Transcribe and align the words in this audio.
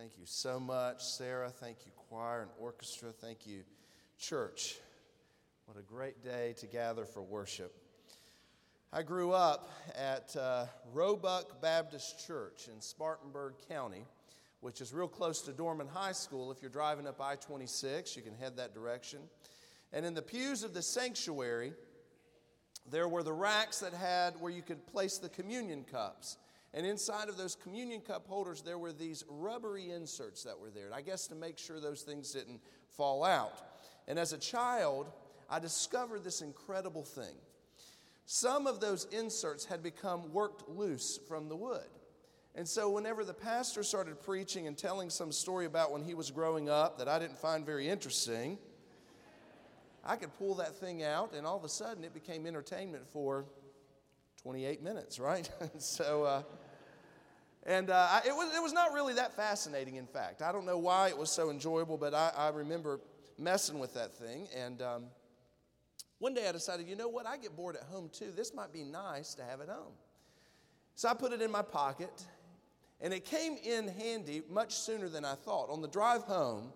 Thank 0.00 0.16
you 0.16 0.24
so 0.24 0.58
much, 0.58 1.04
Sarah. 1.04 1.50
Thank 1.50 1.84
you, 1.84 1.92
choir 2.08 2.40
and 2.40 2.50
orchestra. 2.58 3.12
Thank 3.12 3.46
you, 3.46 3.64
church. 4.18 4.78
What 5.66 5.76
a 5.76 5.82
great 5.82 6.24
day 6.24 6.54
to 6.60 6.66
gather 6.66 7.04
for 7.04 7.20
worship. 7.20 7.76
I 8.94 9.02
grew 9.02 9.32
up 9.32 9.68
at 9.94 10.34
uh, 10.36 10.64
Roebuck 10.94 11.60
Baptist 11.60 12.26
Church 12.26 12.68
in 12.74 12.80
Spartanburg 12.80 13.56
County, 13.68 14.06
which 14.62 14.80
is 14.80 14.94
real 14.94 15.06
close 15.06 15.42
to 15.42 15.52
Dorman 15.52 15.88
High 15.88 16.12
School. 16.12 16.50
If 16.50 16.62
you're 16.62 16.70
driving 16.70 17.06
up 17.06 17.20
I 17.20 17.36
26, 17.36 18.16
you 18.16 18.22
can 18.22 18.34
head 18.34 18.56
that 18.56 18.72
direction. 18.72 19.18
And 19.92 20.06
in 20.06 20.14
the 20.14 20.22
pews 20.22 20.62
of 20.62 20.72
the 20.72 20.80
sanctuary, 20.80 21.74
there 22.90 23.06
were 23.06 23.22
the 23.22 23.34
racks 23.34 23.80
that 23.80 23.92
had 23.92 24.40
where 24.40 24.50
you 24.50 24.62
could 24.62 24.86
place 24.86 25.18
the 25.18 25.28
communion 25.28 25.84
cups. 25.84 26.38
And 26.72 26.86
inside 26.86 27.28
of 27.28 27.36
those 27.36 27.56
communion 27.56 28.00
cup 28.00 28.26
holders, 28.26 28.62
there 28.62 28.78
were 28.78 28.92
these 28.92 29.24
rubbery 29.28 29.90
inserts 29.90 30.44
that 30.44 30.58
were 30.58 30.70
there, 30.70 30.90
I 30.94 31.02
guess 31.02 31.26
to 31.28 31.34
make 31.34 31.58
sure 31.58 31.80
those 31.80 32.02
things 32.02 32.30
didn't 32.30 32.60
fall 32.96 33.24
out. 33.24 33.60
And 34.06 34.18
as 34.18 34.32
a 34.32 34.38
child, 34.38 35.10
I 35.48 35.58
discovered 35.58 36.22
this 36.22 36.42
incredible 36.42 37.02
thing. 37.02 37.34
Some 38.24 38.68
of 38.68 38.78
those 38.78 39.06
inserts 39.10 39.64
had 39.64 39.82
become 39.82 40.32
worked 40.32 40.68
loose 40.68 41.18
from 41.26 41.48
the 41.48 41.56
wood. 41.56 41.88
And 42.54 42.68
so, 42.68 42.90
whenever 42.90 43.24
the 43.24 43.34
pastor 43.34 43.82
started 43.82 44.20
preaching 44.20 44.66
and 44.66 44.76
telling 44.76 45.10
some 45.10 45.32
story 45.32 45.66
about 45.66 45.92
when 45.92 46.02
he 46.02 46.14
was 46.14 46.30
growing 46.30 46.68
up 46.68 46.98
that 46.98 47.08
I 47.08 47.18
didn't 47.18 47.38
find 47.38 47.64
very 47.64 47.88
interesting, 47.88 48.58
I 50.04 50.16
could 50.16 50.36
pull 50.38 50.54
that 50.56 50.76
thing 50.76 51.02
out, 51.02 51.34
and 51.34 51.46
all 51.46 51.56
of 51.56 51.64
a 51.64 51.68
sudden 51.68 52.04
it 52.04 52.14
became 52.14 52.46
entertainment 52.46 53.06
for 53.12 53.44
28 54.42 54.82
minutes, 54.82 55.18
right? 55.18 55.50
so, 55.78 56.24
uh, 56.24 56.42
and 57.64 57.90
uh, 57.90 58.20
it, 58.26 58.34
was, 58.34 58.54
it 58.54 58.62
was 58.62 58.72
not 58.72 58.92
really 58.94 59.14
that 59.14 59.36
fascinating, 59.36 59.96
in 59.96 60.06
fact. 60.06 60.40
I 60.40 60.50
don't 60.50 60.64
know 60.64 60.78
why 60.78 61.08
it 61.08 61.18
was 61.18 61.30
so 61.30 61.50
enjoyable, 61.50 61.98
but 61.98 62.14
I, 62.14 62.32
I 62.36 62.48
remember 62.48 63.00
messing 63.38 63.78
with 63.78 63.92
that 63.94 64.14
thing. 64.14 64.48
And 64.56 64.80
um, 64.80 65.04
one 66.18 66.32
day 66.32 66.48
I 66.48 66.52
decided, 66.52 66.88
you 66.88 66.96
know 66.96 67.08
what? 67.08 67.26
I 67.26 67.36
get 67.36 67.54
bored 67.54 67.76
at 67.76 67.82
home 67.82 68.08
too. 68.12 68.32
This 68.34 68.54
might 68.54 68.72
be 68.72 68.82
nice 68.82 69.34
to 69.34 69.44
have 69.44 69.60
at 69.60 69.68
home. 69.68 69.92
So 70.94 71.08
I 71.08 71.14
put 71.14 71.32
it 71.32 71.42
in 71.42 71.50
my 71.50 71.62
pocket, 71.62 72.24
and 73.00 73.12
it 73.12 73.24
came 73.24 73.56
in 73.62 73.88
handy 73.88 74.42
much 74.50 74.74
sooner 74.74 75.08
than 75.08 75.24
I 75.24 75.34
thought. 75.34 75.68
On 75.70 75.82
the 75.82 75.88
drive 75.88 76.22
home, 76.22 76.72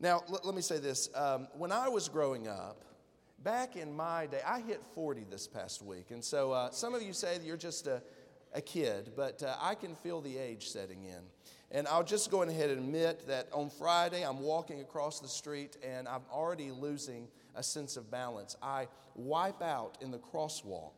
now 0.00 0.22
l- 0.30 0.40
let 0.44 0.54
me 0.54 0.62
say 0.62 0.78
this 0.78 1.08
um, 1.14 1.46
when 1.56 1.72
I 1.72 1.88
was 1.88 2.08
growing 2.08 2.48
up, 2.48 2.84
back 3.44 3.76
in 3.76 3.94
my 3.94 4.26
day, 4.26 4.40
I 4.44 4.60
hit 4.60 4.82
40 4.94 5.26
this 5.30 5.46
past 5.46 5.82
week. 5.82 6.10
And 6.10 6.24
so 6.24 6.52
uh, 6.52 6.70
some 6.70 6.94
of 6.94 7.02
you 7.02 7.12
say 7.12 7.38
you're 7.44 7.58
just 7.58 7.86
a, 7.86 8.02
a 8.54 8.62
kid, 8.62 9.12
but 9.14 9.42
uh, 9.42 9.54
I 9.60 9.74
can 9.74 9.94
feel 9.96 10.22
the 10.22 10.36
age 10.38 10.68
setting 10.68 11.04
in. 11.04 11.20
And 11.70 11.86
I'll 11.88 12.04
just 12.04 12.30
go 12.30 12.42
ahead 12.42 12.70
and 12.70 12.78
admit 12.78 13.26
that 13.26 13.48
on 13.52 13.68
Friday, 13.68 14.22
I'm 14.22 14.40
walking 14.40 14.80
across 14.80 15.20
the 15.20 15.28
street 15.28 15.76
and 15.82 16.08
I'm 16.08 16.22
already 16.32 16.70
losing 16.70 17.28
a 17.54 17.62
sense 17.62 17.96
of 17.96 18.10
balance. 18.10 18.56
I 18.62 18.88
wipe 19.14 19.62
out 19.62 19.98
in 20.00 20.10
the 20.10 20.18
crosswalk 20.18 20.92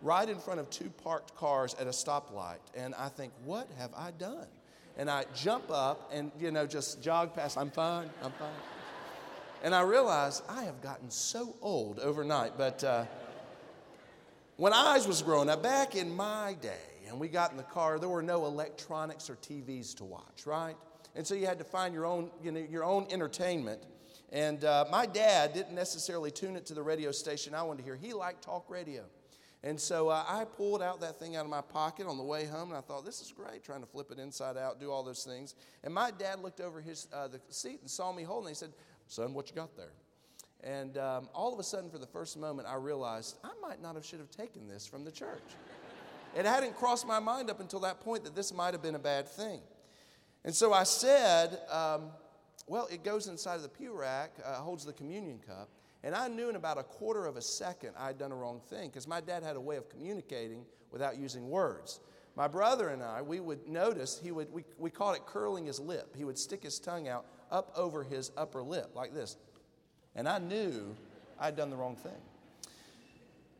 right 0.00 0.28
in 0.28 0.38
front 0.38 0.60
of 0.60 0.70
two 0.70 0.90
parked 1.02 1.34
cars 1.36 1.74
at 1.74 1.86
a 1.86 1.90
stoplight. 1.90 2.58
And 2.74 2.94
I 2.94 3.08
think, 3.08 3.32
what 3.44 3.68
have 3.78 3.90
I 3.96 4.10
done? 4.12 4.46
And 4.96 5.10
I 5.10 5.24
jump 5.34 5.64
up 5.70 6.10
and, 6.12 6.30
you 6.38 6.50
know, 6.50 6.66
just 6.66 7.02
jog 7.02 7.34
past. 7.34 7.58
I'm 7.58 7.70
fine, 7.70 8.08
I'm 8.22 8.32
fine. 8.32 8.73
And 9.64 9.74
I 9.74 9.80
realized 9.80 10.42
I 10.46 10.64
have 10.64 10.82
gotten 10.82 11.10
so 11.10 11.56
old 11.62 11.98
overnight. 11.98 12.58
But 12.58 12.84
uh, 12.84 13.06
when 14.58 14.74
I 14.74 15.00
was 15.06 15.22
growing 15.22 15.48
up, 15.48 15.62
back 15.62 15.96
in 15.96 16.14
my 16.14 16.54
day, 16.60 16.76
and 17.08 17.18
we 17.18 17.28
got 17.28 17.50
in 17.50 17.56
the 17.56 17.62
car, 17.62 17.98
there 17.98 18.10
were 18.10 18.22
no 18.22 18.44
electronics 18.44 19.30
or 19.30 19.36
TVs 19.36 19.96
to 19.96 20.04
watch, 20.04 20.44
right? 20.44 20.76
And 21.14 21.26
so 21.26 21.34
you 21.34 21.46
had 21.46 21.56
to 21.58 21.64
find 21.64 21.94
your 21.94 22.04
own, 22.04 22.30
you 22.42 22.52
know, 22.52 22.60
your 22.60 22.84
own 22.84 23.06
entertainment. 23.10 23.80
And 24.30 24.62
uh, 24.66 24.84
my 24.90 25.06
dad 25.06 25.54
didn't 25.54 25.74
necessarily 25.74 26.30
tune 26.30 26.56
it 26.56 26.66
to 26.66 26.74
the 26.74 26.82
radio 26.82 27.10
station 27.10 27.54
I 27.54 27.62
wanted 27.62 27.78
to 27.78 27.84
hear. 27.84 27.96
He 27.96 28.12
liked 28.12 28.42
talk 28.42 28.68
radio. 28.68 29.04
And 29.64 29.80
so 29.80 30.10
uh, 30.10 30.22
I 30.28 30.44
pulled 30.44 30.82
out 30.82 31.00
that 31.00 31.18
thing 31.18 31.36
out 31.36 31.46
of 31.46 31.50
my 31.50 31.62
pocket 31.62 32.06
on 32.06 32.18
the 32.18 32.22
way 32.22 32.44
home, 32.44 32.68
and 32.68 32.76
I 32.76 32.82
thought, 32.82 33.06
this 33.06 33.22
is 33.22 33.32
great, 33.32 33.64
trying 33.64 33.80
to 33.80 33.86
flip 33.86 34.10
it 34.10 34.18
inside 34.18 34.58
out, 34.58 34.78
do 34.78 34.90
all 34.90 35.02
those 35.02 35.24
things. 35.24 35.54
And 35.82 35.94
my 35.94 36.10
dad 36.10 36.40
looked 36.40 36.60
over 36.60 36.82
his, 36.82 37.08
uh, 37.14 37.28
the 37.28 37.40
seat 37.48 37.80
and 37.80 37.88
saw 37.88 38.12
me 38.12 38.24
holding 38.24 38.48
it. 38.48 38.50
He 38.50 38.56
said, 38.56 38.72
Son, 39.06 39.34
what 39.34 39.48
you 39.48 39.56
got 39.56 39.76
there? 39.76 39.92
And 40.62 40.96
um, 40.96 41.28
all 41.34 41.52
of 41.52 41.58
a 41.58 41.62
sudden, 41.62 41.90
for 41.90 41.98
the 41.98 42.06
first 42.06 42.38
moment, 42.38 42.66
I 42.66 42.76
realized 42.76 43.36
I 43.44 43.50
might 43.60 43.82
not 43.82 43.94
have 43.96 44.04
should 44.04 44.18
have 44.18 44.30
taken 44.30 44.66
this 44.66 44.86
from 44.86 45.04
the 45.04 45.12
church. 45.12 45.42
it 46.36 46.46
hadn't 46.46 46.74
crossed 46.76 47.06
my 47.06 47.20
mind 47.20 47.50
up 47.50 47.60
until 47.60 47.80
that 47.80 48.00
point 48.00 48.24
that 48.24 48.34
this 48.34 48.52
might 48.52 48.72
have 48.72 48.82
been 48.82 48.94
a 48.94 49.00
bad 49.00 49.28
thing. 49.28 49.60
And 50.44 50.54
so 50.54 50.72
I 50.72 50.84
said, 50.84 51.58
um, 51.70 52.10
well, 52.66 52.88
it 52.90 53.04
goes 53.04 53.28
inside 53.28 53.56
of 53.56 53.62
the 53.62 53.68
pew 53.68 53.92
rack, 53.92 54.32
uh, 54.44 54.54
holds 54.54 54.84
the 54.84 54.92
communion 54.92 55.38
cup. 55.46 55.68
And 56.02 56.14
I 56.14 56.28
knew 56.28 56.48
in 56.50 56.56
about 56.56 56.78
a 56.78 56.82
quarter 56.82 57.26
of 57.26 57.36
a 57.36 57.42
second 57.42 57.92
I'd 57.98 58.18
done 58.18 58.32
a 58.32 58.36
wrong 58.36 58.60
thing 58.68 58.88
because 58.88 59.08
my 59.08 59.20
dad 59.20 59.42
had 59.42 59.56
a 59.56 59.60
way 59.60 59.76
of 59.76 59.88
communicating 59.88 60.64
without 60.90 61.16
using 61.18 61.48
words. 61.48 62.00
My 62.36 62.48
brother 62.48 62.88
and 62.88 63.02
I, 63.02 63.22
we 63.22 63.40
would 63.40 63.68
notice 63.68 64.20
he 64.22 64.32
would, 64.32 64.52
we, 64.52 64.64
we 64.76 64.90
called 64.90 65.16
it 65.16 65.24
curling 65.24 65.66
his 65.66 65.78
lip. 65.78 66.14
He 66.16 66.24
would 66.24 66.38
stick 66.38 66.62
his 66.62 66.78
tongue 66.78 67.08
out 67.08 67.26
up 67.50 67.72
over 67.76 68.02
his 68.02 68.30
upper 68.36 68.62
lip 68.62 68.92
like 68.94 69.14
this. 69.14 69.36
And 70.14 70.28
I 70.28 70.38
knew 70.38 70.94
I'd 71.38 71.56
done 71.56 71.70
the 71.70 71.76
wrong 71.76 71.96
thing. 71.96 72.12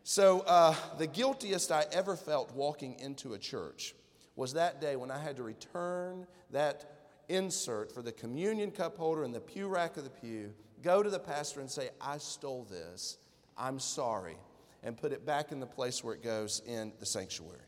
So, 0.04 0.40
uh, 0.40 0.74
the 0.98 1.06
guiltiest 1.06 1.72
I 1.72 1.86
ever 1.90 2.14
felt 2.14 2.54
walking 2.54 2.98
into 3.00 3.32
a 3.32 3.38
church 3.38 3.94
was 4.36 4.52
that 4.52 4.80
day 4.80 4.96
when 4.96 5.10
I 5.10 5.18
had 5.18 5.36
to 5.36 5.42
return 5.42 6.26
that 6.50 6.84
insert 7.28 7.90
for 7.90 8.02
the 8.02 8.12
communion 8.12 8.70
cup 8.70 8.96
holder 8.96 9.24
in 9.24 9.32
the 9.32 9.40
pew 9.40 9.66
rack 9.66 9.96
of 9.96 10.04
the 10.04 10.10
pew, 10.10 10.52
go 10.82 11.02
to 11.02 11.08
the 11.08 11.18
pastor 11.18 11.60
and 11.60 11.70
say, 11.70 11.88
I 12.00 12.18
stole 12.18 12.64
this, 12.64 13.16
I'm 13.56 13.78
sorry, 13.78 14.36
and 14.82 14.96
put 14.96 15.12
it 15.12 15.24
back 15.24 15.52
in 15.52 15.60
the 15.60 15.66
place 15.66 16.04
where 16.04 16.14
it 16.14 16.22
goes 16.22 16.60
in 16.66 16.92
the 17.00 17.06
sanctuary. 17.06 17.60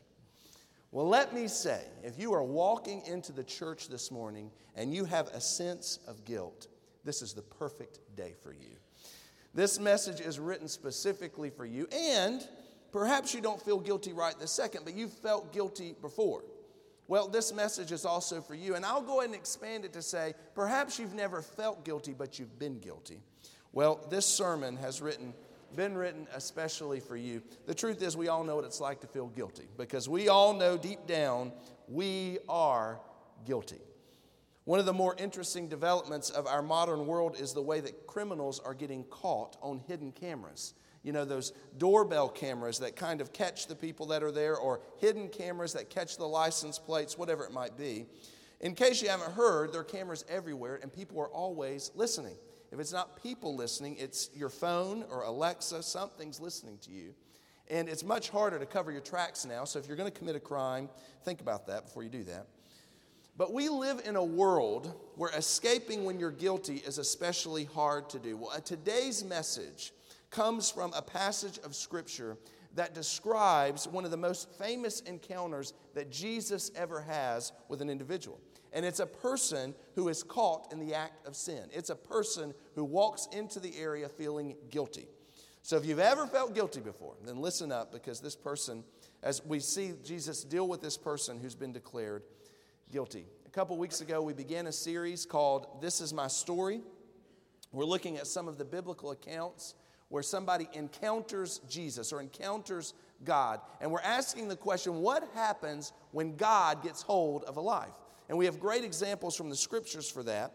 Well, 0.91 1.07
let 1.07 1.33
me 1.33 1.47
say, 1.47 1.81
if 2.03 2.17
you 2.17 2.33
are 2.33 2.43
walking 2.43 3.01
into 3.05 3.33
the 3.33 3.43
church 3.43 3.89
this 3.89 4.09
morning 4.09 4.51
and 4.75 4.93
you 4.93 5.03
have 5.05 5.27
a 5.27 5.41
sense 5.41 5.99
of 6.07 6.23
guilt, 6.23 6.67
this 7.03 7.21
is 7.21 7.33
the 7.33 7.41
perfect 7.41 7.99
day 8.15 8.33
for 8.41 8.53
you. 8.53 8.77
This 9.53 9.79
message 9.79 10.21
is 10.21 10.39
written 10.39 10.67
specifically 10.67 11.49
for 11.49 11.65
you, 11.65 11.87
and 11.91 12.47
perhaps 12.91 13.33
you 13.33 13.41
don't 13.41 13.61
feel 13.61 13.79
guilty 13.79 14.13
right 14.13 14.37
this 14.39 14.51
second, 14.51 14.85
but 14.85 14.95
you've 14.95 15.11
felt 15.11 15.51
guilty 15.51 15.93
before. 16.01 16.43
Well, 17.09 17.27
this 17.27 17.53
message 17.53 17.91
is 17.91 18.05
also 18.05 18.39
for 18.41 18.55
you, 18.55 18.75
and 18.75 18.85
I'll 18.85 19.01
go 19.01 19.19
ahead 19.19 19.31
and 19.31 19.35
expand 19.35 19.83
it 19.83 19.93
to 19.93 20.01
say 20.01 20.33
perhaps 20.55 20.99
you've 20.99 21.13
never 21.15 21.41
felt 21.41 21.83
guilty, 21.83 22.13
but 22.13 22.39
you've 22.39 22.59
been 22.59 22.79
guilty. 22.79 23.19
Well, 23.73 24.05
this 24.09 24.25
sermon 24.25 24.77
has 24.77 25.01
written 25.01 25.33
been 25.77 25.95
written 25.95 26.27
especially 26.33 26.99
for 26.99 27.15
you. 27.15 27.41
The 27.67 27.73
truth 27.73 28.01
is, 28.01 28.17
we 28.17 28.27
all 28.27 28.43
know 28.43 28.57
what 28.57 28.65
it's 28.65 28.81
like 28.81 28.99
to 29.01 29.07
feel 29.07 29.27
guilty 29.27 29.69
because 29.77 30.09
we 30.09 30.27
all 30.27 30.53
know 30.53 30.75
deep 30.75 31.07
down 31.07 31.53
we 31.87 32.39
are 32.49 32.99
guilty. 33.45 33.79
One 34.65 34.79
of 34.79 34.85
the 34.85 34.91
more 34.91 35.15
interesting 35.17 35.69
developments 35.69 36.29
of 36.29 36.47
our 36.47 36.61
modern 36.61 37.05
world 37.05 37.39
is 37.39 37.53
the 37.53 37.61
way 37.61 37.79
that 37.79 38.05
criminals 38.07 38.59
are 38.59 38.73
getting 38.73 39.05
caught 39.05 39.55
on 39.61 39.79
hidden 39.87 40.11
cameras. 40.11 40.73
You 41.03 41.13
know, 41.13 41.23
those 41.23 41.53
doorbell 41.77 42.27
cameras 42.27 42.79
that 42.79 42.97
kind 42.97 43.21
of 43.21 43.31
catch 43.31 43.67
the 43.67 43.75
people 43.75 44.07
that 44.07 44.23
are 44.23 44.31
there, 44.31 44.57
or 44.57 44.81
hidden 44.97 45.29
cameras 45.29 45.71
that 45.73 45.89
catch 45.89 46.17
the 46.17 46.25
license 46.25 46.77
plates, 46.77 47.17
whatever 47.17 47.45
it 47.45 47.53
might 47.53 47.77
be. 47.77 48.07
In 48.59 48.75
case 48.75 49.01
you 49.01 49.07
haven't 49.07 49.31
heard, 49.31 49.71
there 49.71 49.81
are 49.81 49.85
cameras 49.85 50.25
everywhere, 50.27 50.79
and 50.81 50.91
people 50.91 51.17
are 51.21 51.29
always 51.29 51.91
listening. 51.95 52.35
If 52.71 52.79
it's 52.79 52.91
not 52.91 53.21
people 53.21 53.55
listening, 53.55 53.95
it's 53.97 54.29
your 54.35 54.49
phone 54.49 55.05
or 55.09 55.23
Alexa, 55.23 55.83
something's 55.83 56.39
listening 56.39 56.77
to 56.79 56.91
you. 56.91 57.13
And 57.69 57.89
it's 57.89 58.03
much 58.03 58.29
harder 58.29 58.59
to 58.59 58.65
cover 58.65 58.91
your 58.91 59.01
tracks 59.01 59.45
now. 59.45 59.65
So 59.65 59.79
if 59.79 59.87
you're 59.87 59.97
going 59.97 60.11
to 60.11 60.17
commit 60.17 60.35
a 60.35 60.39
crime, 60.39 60.89
think 61.23 61.41
about 61.41 61.67
that 61.67 61.85
before 61.85 62.03
you 62.03 62.09
do 62.09 62.23
that. 62.23 62.47
But 63.37 63.53
we 63.53 63.69
live 63.69 64.01
in 64.05 64.15
a 64.15 64.23
world 64.23 64.93
where 65.15 65.29
escaping 65.31 66.05
when 66.05 66.19
you're 66.19 66.31
guilty 66.31 66.77
is 66.77 66.97
especially 66.97 67.65
hard 67.65 68.09
to 68.09 68.19
do. 68.19 68.35
Well, 68.35 68.51
uh, 68.51 68.59
today's 68.59 69.23
message 69.23 69.93
comes 70.31 70.71
from 70.71 70.91
a 70.93 71.01
passage 71.01 71.59
of 71.59 71.75
Scripture 71.75 72.37
that 72.73 72.93
describes 72.93 73.87
one 73.87 74.05
of 74.05 74.11
the 74.11 74.17
most 74.17 74.49
famous 74.57 75.01
encounters 75.01 75.73
that 75.93 76.11
Jesus 76.11 76.71
ever 76.75 77.01
has 77.01 77.51
with 77.69 77.81
an 77.81 77.89
individual. 77.89 78.39
And 78.73 78.85
it's 78.85 78.99
a 78.99 79.05
person 79.05 79.73
who 79.95 80.09
is 80.09 80.23
caught 80.23 80.71
in 80.71 80.79
the 80.79 80.93
act 80.93 81.27
of 81.27 81.35
sin. 81.35 81.63
It's 81.71 81.89
a 81.89 81.95
person 81.95 82.53
who 82.75 82.83
walks 82.83 83.27
into 83.31 83.59
the 83.59 83.77
area 83.77 84.09
feeling 84.09 84.55
guilty. 84.69 85.07
So 85.61 85.75
if 85.75 85.85
you've 85.85 85.99
ever 85.99 86.25
felt 86.27 86.55
guilty 86.55 86.79
before, 86.79 87.15
then 87.25 87.41
listen 87.41 87.71
up 87.71 87.91
because 87.91 88.21
this 88.21 88.35
person, 88.35 88.83
as 89.21 89.43
we 89.43 89.59
see 89.59 89.93
Jesus 90.03 90.43
deal 90.43 90.67
with 90.67 90.81
this 90.81 90.97
person 90.97 91.39
who's 91.39 91.55
been 91.55 91.73
declared 91.73 92.23
guilty. 92.91 93.25
A 93.45 93.49
couple 93.49 93.77
weeks 93.77 94.01
ago, 94.01 94.21
we 94.21 94.33
began 94.33 94.67
a 94.67 94.71
series 94.71 95.25
called 95.25 95.81
This 95.81 95.99
Is 95.99 96.13
My 96.13 96.27
Story. 96.27 96.81
We're 97.73 97.85
looking 97.85 98.17
at 98.17 98.27
some 98.27 98.47
of 98.47 98.57
the 98.57 98.65
biblical 98.65 99.11
accounts 99.11 99.75
where 100.09 100.23
somebody 100.23 100.69
encounters 100.73 101.59
Jesus 101.69 102.13
or 102.13 102.21
encounters 102.21 102.93
God. 103.23 103.59
And 103.81 103.91
we're 103.91 103.99
asking 104.01 104.47
the 104.47 104.55
question 104.55 105.01
what 105.01 105.27
happens 105.33 105.91
when 106.11 106.37
God 106.37 106.81
gets 106.81 107.01
hold 107.01 107.43
of 107.43 107.57
a 107.57 107.61
life? 107.61 107.89
And 108.29 108.37
we 108.37 108.45
have 108.45 108.59
great 108.59 108.83
examples 108.83 109.35
from 109.35 109.49
the 109.49 109.55
scriptures 109.55 110.09
for 110.09 110.23
that. 110.23 110.53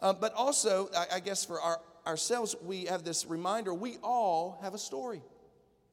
Uh, 0.00 0.12
but 0.12 0.34
also, 0.34 0.90
I, 0.96 1.16
I 1.16 1.20
guess 1.20 1.44
for 1.44 1.60
our, 1.60 1.80
ourselves, 2.06 2.56
we 2.62 2.86
have 2.86 3.04
this 3.04 3.26
reminder 3.26 3.72
we 3.72 3.96
all 4.02 4.58
have 4.62 4.74
a 4.74 4.78
story. 4.78 5.22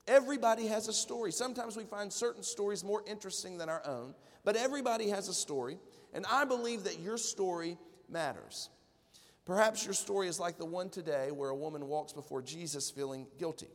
Everybody 0.08 0.68
has 0.68 0.88
a 0.88 0.94
story. 0.94 1.32
Sometimes 1.32 1.78
we 1.78 1.84
find 1.84 2.12
certain 2.12 2.44
stories 2.44 2.84
more 2.84 3.04
interesting 3.06 3.58
than 3.58 3.70
our 3.70 3.86
own, 3.86 4.16
but 4.44 4.56
everybody 4.56 5.10
has 5.10 5.28
a 5.28 5.34
story. 5.34 5.78
And 6.14 6.26
I 6.30 6.46
believe 6.46 6.84
that 6.86 7.00
your 7.00 7.18
story 7.18 7.78
matters. 8.10 8.70
Perhaps 9.46 9.86
your 9.86 9.94
story 9.94 10.28
is 10.28 10.40
like 10.40 10.58
the 10.58 10.66
one 10.66 10.90
today 10.90 11.32
where 11.32 11.50
a 11.50 11.56
woman 11.56 11.88
walks 11.88 12.14
before 12.14 12.42
Jesus 12.42 12.90
feeling 12.90 13.28
guilty. 13.40 13.70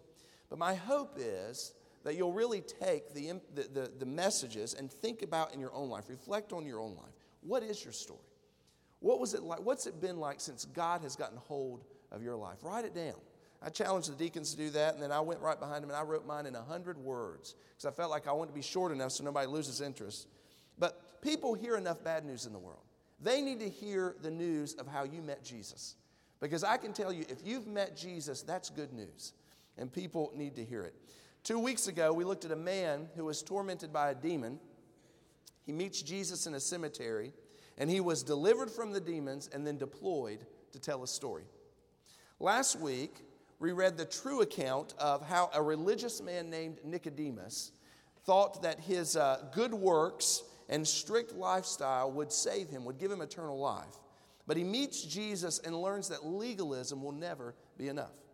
But 0.49 0.59
my 0.59 0.75
hope 0.75 1.17
is 1.19 1.73
that 2.06 2.14
you'll 2.14 2.32
really 2.32 2.61
take 2.61 3.12
the, 3.14 3.32
the, 3.53 3.62
the, 3.62 3.91
the, 3.99 4.06
messages 4.06 4.75
and 4.75 4.93
think 4.93 5.23
about 5.23 5.53
in 5.53 5.58
your 5.58 5.75
own 5.75 5.88
life, 5.88 6.05
reflect 6.08 6.53
on 6.53 6.64
your 6.64 6.79
own 6.79 6.94
life. 6.94 7.12
What 7.41 7.64
is 7.64 7.82
your 7.82 7.93
story? 7.93 8.20
What 9.00 9.19
was 9.19 9.35
it 9.35 9.43
like? 9.43 9.58
What's 9.58 9.88
it 9.88 10.00
been 10.00 10.20
like 10.20 10.41
since 10.41 10.67
God 10.67 11.00
has 11.00 11.17
gotten 11.17 11.37
hold 11.37 11.82
of 12.12 12.23
your 12.23 12.37
life? 12.37 12.58
Write 12.62 12.85
it 12.85 12.94
down. 12.94 13.17
I 13.61 13.70
challenged 13.70 14.08
the 14.08 14.14
deacons 14.14 14.53
to 14.53 14.56
do 14.56 14.70
that, 14.70 14.94
and 14.94 15.03
then 15.03 15.11
I 15.11 15.19
went 15.19 15.41
right 15.41 15.58
behind 15.58 15.82
them 15.82 15.91
and 15.91 15.99
I 15.99 16.03
wrote 16.03 16.25
mine 16.25 16.47
in 16.47 16.55
100 16.55 16.97
words 16.97 17.56
because 17.70 17.87
I 17.87 17.91
felt 17.91 18.12
like 18.12 18.29
I 18.29 18.32
wanted 18.32 18.50
to 18.50 18.55
be 18.55 18.62
short 18.62 18.93
enough 18.93 19.11
so 19.11 19.25
nobody 19.25 19.49
loses 19.49 19.81
interest. 19.81 20.29
But 20.79 21.20
people 21.23 21.55
hear 21.55 21.76
enough 21.76 22.05
bad 22.05 22.25
news 22.25 22.47
in 22.47 22.52
the 22.52 22.59
world. 22.61 22.85
They 23.20 23.41
need 23.41 23.59
to 23.59 23.69
hear 23.69 24.14
the 24.23 24.31
news 24.31 24.75
of 24.75 24.87
how 24.87 25.02
you 25.02 25.23
met 25.23 25.43
Jesus. 25.43 25.97
Because 26.38 26.62
I 26.62 26.76
can 26.76 26.93
tell 26.93 27.12
you, 27.12 27.25
if 27.29 27.38
you've 27.44 27.67
met 27.67 27.97
Jesus, 27.97 28.43
that's 28.43 28.70
good 28.70 28.93
news. 28.93 29.32
And 29.76 29.93
people 29.93 30.31
need 30.37 30.55
to 30.55 30.64
hear 30.64 30.85
it. 30.85 30.94
Two 31.47 31.61
weeks 31.61 31.87
ago, 31.87 32.13
we 32.13 32.25
looked 32.25 32.45
at 32.45 32.51
a 32.51 32.57
man 32.57 33.07
who 33.15 33.25
was 33.25 33.41
tormented 33.41 33.93
by 33.93 34.11
a 34.11 34.17
demon. 34.17 34.59
He 35.65 35.71
meets 35.71 36.03
Jesus 36.03 36.49
in 36.49 36.55
a 36.55 36.59
cemetery, 36.59 37.33
and 37.79 37.89
he 37.89 38.01
was 38.01 38.25
delivered 38.25 38.69
from 38.69 38.91
the 38.91 38.99
demons 38.99 39.49
and 39.55 39.65
then 39.65 39.79
deployed 39.79 40.45
to 40.73 40.81
tell 40.81 41.05
a 41.05 41.07
story. 41.07 41.45
Last 42.41 42.81
week, 42.81 43.23
we 43.61 43.71
read 43.71 43.97
the 43.97 44.05
true 44.05 44.41
account 44.41 44.95
of 44.99 45.25
how 45.25 45.49
a 45.55 45.63
religious 45.63 46.21
man 46.21 46.51
named 46.51 46.81
Nicodemus 46.83 47.71
thought 48.25 48.63
that 48.63 48.81
his 48.81 49.17
uh, 49.17 49.45
good 49.55 49.73
works 49.73 50.43
and 50.69 50.85
strict 50.85 51.33
lifestyle 51.33 52.11
would 52.11 52.33
save 52.33 52.71
him, 52.71 52.85
would 52.85 52.99
give 52.99 53.13
him 53.13 53.21
eternal 53.21 53.57
life. 53.57 53.95
But 54.49 54.57
he 54.57 54.65
meets 54.65 55.01
Jesus 55.01 55.61
and 55.61 55.81
learns 55.81 56.09
that 56.09 56.27
legalism 56.27 57.05
will 57.05 57.13
never 57.13 57.55
be 57.79 57.87
enough. 57.87 58.25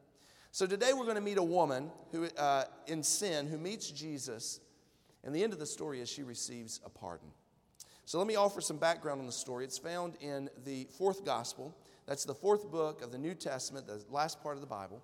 So 0.54 0.66
today 0.66 0.92
we're 0.92 1.04
going 1.04 1.14
to 1.14 1.22
meet 1.22 1.38
a 1.38 1.42
woman 1.42 1.90
who, 2.10 2.26
uh, 2.36 2.64
in 2.86 3.02
sin 3.02 3.46
who 3.46 3.56
meets 3.56 3.90
Jesus, 3.90 4.60
and 5.24 5.34
the 5.34 5.42
end 5.42 5.54
of 5.54 5.58
the 5.58 5.64
story 5.64 6.02
is 6.02 6.10
she 6.10 6.22
receives 6.22 6.78
a 6.84 6.90
pardon. 6.90 7.28
So 8.04 8.18
let 8.18 8.26
me 8.26 8.36
offer 8.36 8.60
some 8.60 8.76
background 8.76 9.18
on 9.18 9.24
the 9.24 9.32
story. 9.32 9.64
It's 9.64 9.78
found 9.78 10.16
in 10.20 10.50
the 10.66 10.86
fourth 10.98 11.24
gospel. 11.24 11.74
That's 12.04 12.26
the 12.26 12.34
fourth 12.34 12.70
book 12.70 13.00
of 13.00 13.12
the 13.12 13.16
New 13.16 13.32
Testament, 13.32 13.86
the 13.86 14.04
last 14.10 14.42
part 14.42 14.56
of 14.56 14.60
the 14.60 14.66
Bible. 14.66 15.02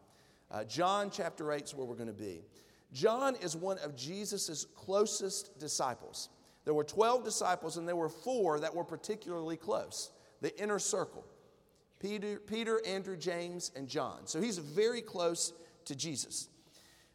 Uh, 0.51 0.65
John 0.65 1.09
chapter 1.11 1.51
8 1.51 1.65
is 1.65 1.75
where 1.75 1.87
we're 1.87 1.95
going 1.95 2.09
to 2.09 2.13
be. 2.13 2.43
John 2.93 3.35
is 3.37 3.57
one 3.57 3.79
of 3.79 3.97
Jesus' 3.97 4.67
closest 4.77 5.59
disciples. 5.59 6.29
There 6.67 6.75
were 6.75 6.85
12 6.85 7.25
disciples, 7.25 7.79
and 7.79 7.89
there 7.89 7.97
were 7.97 8.11
four 8.11 8.61
that 8.61 8.75
were 8.75 8.85
particularly 8.85 9.57
close 9.57 10.11
the 10.43 10.55
inner 10.63 10.79
circle 10.79 11.25
Peter, 12.01 12.39
Peter, 12.39 12.81
Andrew, 12.87 13.17
James, 13.17 13.73
and 13.75 13.89
John. 13.89 14.27
So 14.27 14.41
he's 14.41 14.59
very 14.59 15.01
close 15.01 15.53
to 15.87 15.95
Jesus. 15.95 16.49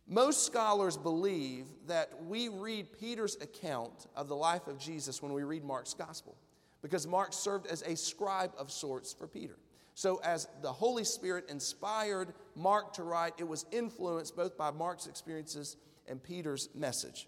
Most 0.07 0.45
scholars 0.45 0.97
believe 0.97 1.65
that 1.87 2.11
we 2.25 2.49
read 2.49 2.87
Peter's 2.99 3.37
account 3.41 4.07
of 4.15 4.27
the 4.27 4.35
life 4.35 4.67
of 4.67 4.77
Jesus 4.77 5.21
when 5.21 5.31
we 5.31 5.43
read 5.43 5.63
Mark's 5.63 5.93
gospel, 5.93 6.35
because 6.81 7.07
Mark 7.07 7.31
served 7.31 7.67
as 7.67 7.81
a 7.83 7.95
scribe 7.95 8.51
of 8.57 8.69
sorts 8.69 9.13
for 9.13 9.27
Peter. 9.27 9.57
So, 9.95 10.19
as 10.23 10.47
the 10.61 10.71
Holy 10.71 11.03
Spirit 11.03 11.45
inspired 11.49 12.33
Mark 12.55 12.93
to 12.93 13.03
write, 13.03 13.33
it 13.37 13.47
was 13.47 13.65
influenced 13.71 14.35
both 14.35 14.57
by 14.57 14.71
Mark's 14.71 15.05
experiences 15.05 15.77
and 16.07 16.21
Peter's 16.21 16.69
message. 16.73 17.27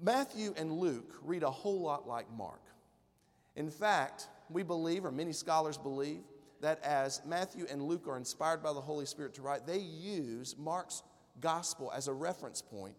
Matthew 0.00 0.52
and 0.56 0.72
Luke 0.72 1.14
read 1.22 1.42
a 1.42 1.50
whole 1.50 1.80
lot 1.80 2.06
like 2.06 2.30
Mark. 2.36 2.60
In 3.56 3.70
fact, 3.70 4.28
we 4.52 4.62
believe, 4.62 5.04
or 5.04 5.12
many 5.12 5.32
scholars 5.32 5.78
believe, 5.78 6.22
that 6.60 6.82
as 6.84 7.20
Matthew 7.26 7.66
and 7.70 7.82
Luke 7.82 8.06
are 8.06 8.16
inspired 8.16 8.62
by 8.62 8.72
the 8.72 8.80
Holy 8.80 9.06
Spirit 9.06 9.34
to 9.34 9.42
write, 9.42 9.66
they 9.66 9.78
use 9.78 10.56
Mark's 10.58 11.02
gospel 11.40 11.92
as 11.94 12.08
a 12.08 12.12
reference 12.12 12.62
point 12.62 12.94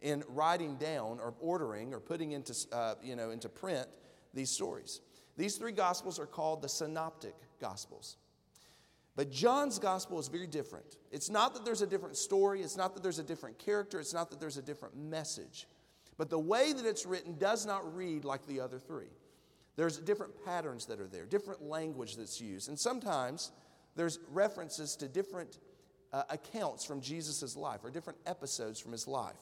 in 0.00 0.22
writing 0.28 0.76
down 0.76 1.18
or 1.20 1.34
ordering 1.40 1.94
or 1.94 2.00
putting 2.00 2.32
into, 2.32 2.54
uh, 2.72 2.94
you 3.02 3.16
know, 3.16 3.30
into 3.30 3.48
print 3.48 3.88
these 4.34 4.50
stories. 4.50 5.00
These 5.36 5.56
three 5.56 5.72
gospels 5.72 6.18
are 6.18 6.26
called 6.26 6.62
the 6.62 6.68
synoptic 6.68 7.34
gospels. 7.60 8.16
But 9.16 9.30
John's 9.30 9.78
gospel 9.80 10.20
is 10.20 10.28
very 10.28 10.46
different. 10.46 10.98
It's 11.10 11.28
not 11.28 11.54
that 11.54 11.64
there's 11.64 11.82
a 11.82 11.86
different 11.86 12.16
story, 12.16 12.62
it's 12.62 12.76
not 12.76 12.94
that 12.94 13.02
there's 13.02 13.18
a 13.18 13.24
different 13.24 13.58
character, 13.58 13.98
it's 13.98 14.14
not 14.14 14.30
that 14.30 14.38
there's 14.38 14.58
a 14.58 14.62
different 14.62 14.96
message. 14.96 15.66
But 16.16 16.30
the 16.30 16.38
way 16.38 16.72
that 16.72 16.84
it's 16.84 17.06
written 17.06 17.36
does 17.38 17.66
not 17.66 17.96
read 17.96 18.24
like 18.24 18.46
the 18.46 18.60
other 18.60 18.78
three. 18.78 19.10
There's 19.78 19.96
different 19.96 20.44
patterns 20.44 20.86
that 20.86 20.98
are 20.98 21.06
there, 21.06 21.24
different 21.24 21.62
language 21.62 22.16
that's 22.16 22.40
used. 22.40 22.68
And 22.68 22.76
sometimes 22.76 23.52
there's 23.94 24.18
references 24.32 24.96
to 24.96 25.06
different 25.06 25.60
uh, 26.12 26.24
accounts 26.30 26.84
from 26.84 27.00
Jesus' 27.00 27.56
life 27.56 27.84
or 27.84 27.90
different 27.90 28.18
episodes 28.26 28.80
from 28.80 28.90
his 28.90 29.06
life 29.06 29.36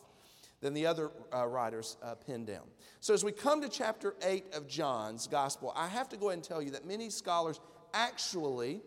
than 0.61 0.75
the 0.75 0.85
other 0.85 1.11
uh, 1.35 1.47
writers 1.47 1.97
uh, 2.03 2.17
penned 2.17 2.49
down. 2.49 2.65
So 3.01 3.15
as 3.15 3.25
we 3.25 3.33
come 3.33 3.63
to 3.63 3.69
chapter 3.71 4.15
8 4.23 4.53
of 4.53 4.69
John's 4.69 5.27
gospel, 5.27 5.73
I 5.75 5.89
have 5.89 6.11
to 6.11 6.19
go 6.19 6.27
ahead 6.29 6.37
and 6.37 6.45
tell 6.45 6.61
you 6.61 6.73
that 6.73 6.87
many 6.87 7.09
scholars 7.09 7.59
actually 7.95 8.83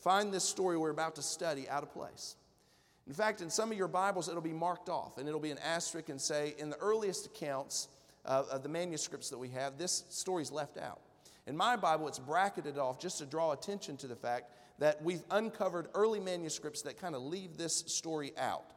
find 0.00 0.32
this 0.32 0.44
story 0.44 0.78
we're 0.78 0.88
about 0.88 1.16
to 1.16 1.22
study 1.22 1.68
out 1.68 1.82
of 1.82 1.92
place. 1.92 2.36
In 3.06 3.12
fact, 3.12 3.42
in 3.42 3.50
some 3.50 3.70
of 3.70 3.76
your 3.76 3.88
Bibles, 3.88 4.30
it'll 4.30 4.40
be 4.40 4.54
marked 4.54 4.88
off 4.88 5.18
and 5.18 5.28
it'll 5.28 5.38
be 5.38 5.50
an 5.50 5.58
asterisk 5.58 6.08
and 6.08 6.18
say, 6.18 6.54
in 6.56 6.70
the 6.70 6.78
earliest 6.78 7.26
accounts 7.26 7.88
uh, 8.24 8.44
of 8.50 8.62
the 8.62 8.68
manuscripts 8.68 9.30
that 9.30 9.38
we 9.38 9.48
have, 9.50 9.78
this 9.78 10.04
story's 10.08 10.50
left 10.50 10.78
out. 10.78 11.00
In 11.46 11.56
my 11.56 11.76
Bible, 11.76 12.08
it's 12.08 12.18
bracketed 12.18 12.78
off 12.78 12.98
just 12.98 13.18
to 13.18 13.26
draw 13.26 13.52
attention 13.52 13.96
to 13.98 14.06
the 14.06 14.16
fact 14.16 14.50
that 14.78 15.02
we've 15.02 15.22
uncovered 15.30 15.88
early 15.94 16.20
manuscripts 16.20 16.82
that 16.82 16.98
kind 16.98 17.14
of 17.14 17.22
leave 17.22 17.56
this 17.56 17.84
story 17.86 18.32
out. 18.38 18.72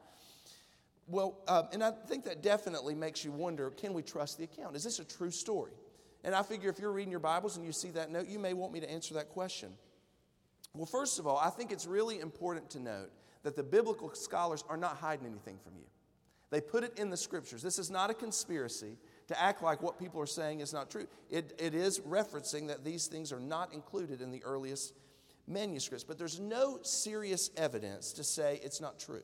Well, 1.08 1.38
uh, 1.48 1.64
and 1.72 1.84
I 1.84 1.92
think 1.92 2.26
that 2.26 2.44
definitely 2.44 2.94
makes 2.94 3.24
you 3.24 3.32
wonder 3.32 3.70
can 3.70 3.94
we 3.94 4.04
trust 4.04 4.38
the 4.38 4.44
account? 4.44 4.76
Is 4.76 4.84
this 4.84 5.00
a 5.00 5.06
true 5.06 5.32
story? 5.32 5.72
And 6.24 6.36
I 6.36 6.44
figure 6.44 6.70
if 6.70 6.80
you're 6.80 6.92
reading 6.92 7.12
your 7.12 7.22
Bibles 7.22 7.56
and 7.56 7.66
you 7.66 7.72
see 7.72 7.90
that 7.92 8.12
note, 8.12 8.28
you 8.28 8.40
may 8.40 8.54
want 8.54 8.74
me 8.74 8.82
to 8.82 8.90
answer 8.90 9.14
that 9.14 9.30
question. 9.30 9.70
Well, 10.74 10.86
first 10.86 11.20
of 11.20 11.26
all, 11.26 11.38
I 11.38 11.50
think 11.50 11.72
it's 11.72 11.88
really 11.88 12.20
important 12.20 12.70
to 12.72 12.80
note 12.80 13.12
that 13.44 13.56
the 13.56 13.64
biblical 13.64 14.14
scholars 14.14 14.64
are 14.68 14.76
not 14.76 14.98
hiding 14.98 15.26
anything 15.26 15.58
from 15.64 15.74
you. 15.78 15.86
They 16.50 16.60
put 16.60 16.84
it 16.84 17.00
in 17.00 17.10
the 17.10 17.18
scriptures. 17.18 17.62
This 17.62 17.80
is 17.80 17.90
not 17.90 18.10
a 18.10 18.14
conspiracy 18.14 18.98
to 19.28 19.42
act 19.42 19.62
like 19.62 19.82
what 19.82 20.00
people 20.00 20.22
are 20.22 20.28
saying 20.28 20.62
is 20.62 20.74
not 20.74 20.90
true. 20.90 21.08
It, 21.30 21.54
it 21.60 21.74
is 21.74 22.00
referencing 22.00 22.68
that 22.68 22.84
these 22.84 23.08
things 23.08 23.32
are 23.32 23.40
not 23.40 23.74
included 23.74 24.22
in 24.22 24.32
the 24.32 24.44
earliest 24.44 24.94
manuscripts, 25.48 26.04
but 26.04 26.18
there's 26.18 26.40
no 26.40 26.80
serious 26.82 27.52
evidence 27.58 28.14
to 28.14 28.24
say 28.24 28.60
it's 28.64 28.82
not 28.82 29.00
true, 29.00 29.24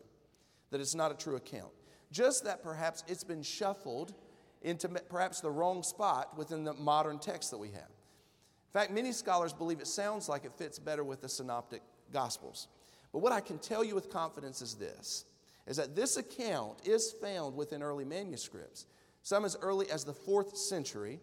that 0.72 0.81
it's 0.81 0.95
not 0.95 1.12
a 1.12 1.15
true 1.15 1.36
account. 1.36 1.72
Just 2.12 2.43
that 2.45 2.63
perhaps 2.63 3.03
it's 3.07 3.24
been 3.24 3.43
shuffled 3.43 4.13
into 4.62 4.88
perhaps 4.88 5.41
the 5.41 5.51
wrong 5.51 5.83
spot 5.83 6.38
within 6.38 6.63
the 6.63 6.74
modern 6.74 7.19
text 7.19 7.51
that 7.51 7.57
we 7.57 7.69
have. 7.69 7.81
In 7.81 8.79
fact, 8.79 8.91
many 8.91 9.12
scholars 9.12 9.53
believe 9.53 9.79
it 9.79 9.88
sounds 9.88 10.29
like 10.29 10.45
it 10.45 10.53
fits 10.53 10.79
better 10.79 11.03
with 11.03 11.22
the 11.22 11.29
synoptic 11.29 11.81
gospels. 12.12 12.67
But 13.12 13.19
what 13.19 13.31
I 13.31 13.41
can 13.41 13.60
tell 13.60 13.83
you 13.83 13.95
with 13.95 14.10
confidence 14.10 14.62
is 14.62 14.75
this 14.75 15.25
is 15.65 15.77
that 15.77 15.95
this 15.95 16.17
account 16.17 16.77
is 16.83 17.13
found 17.22 17.55
within 17.55 17.81
early 17.81 18.03
manuscripts, 18.03 18.86
some 19.24 19.46
as 19.46 19.58
early 19.62 19.89
as 19.89 20.03
the 20.03 20.13
fourth 20.13 20.56
century, 20.56 21.20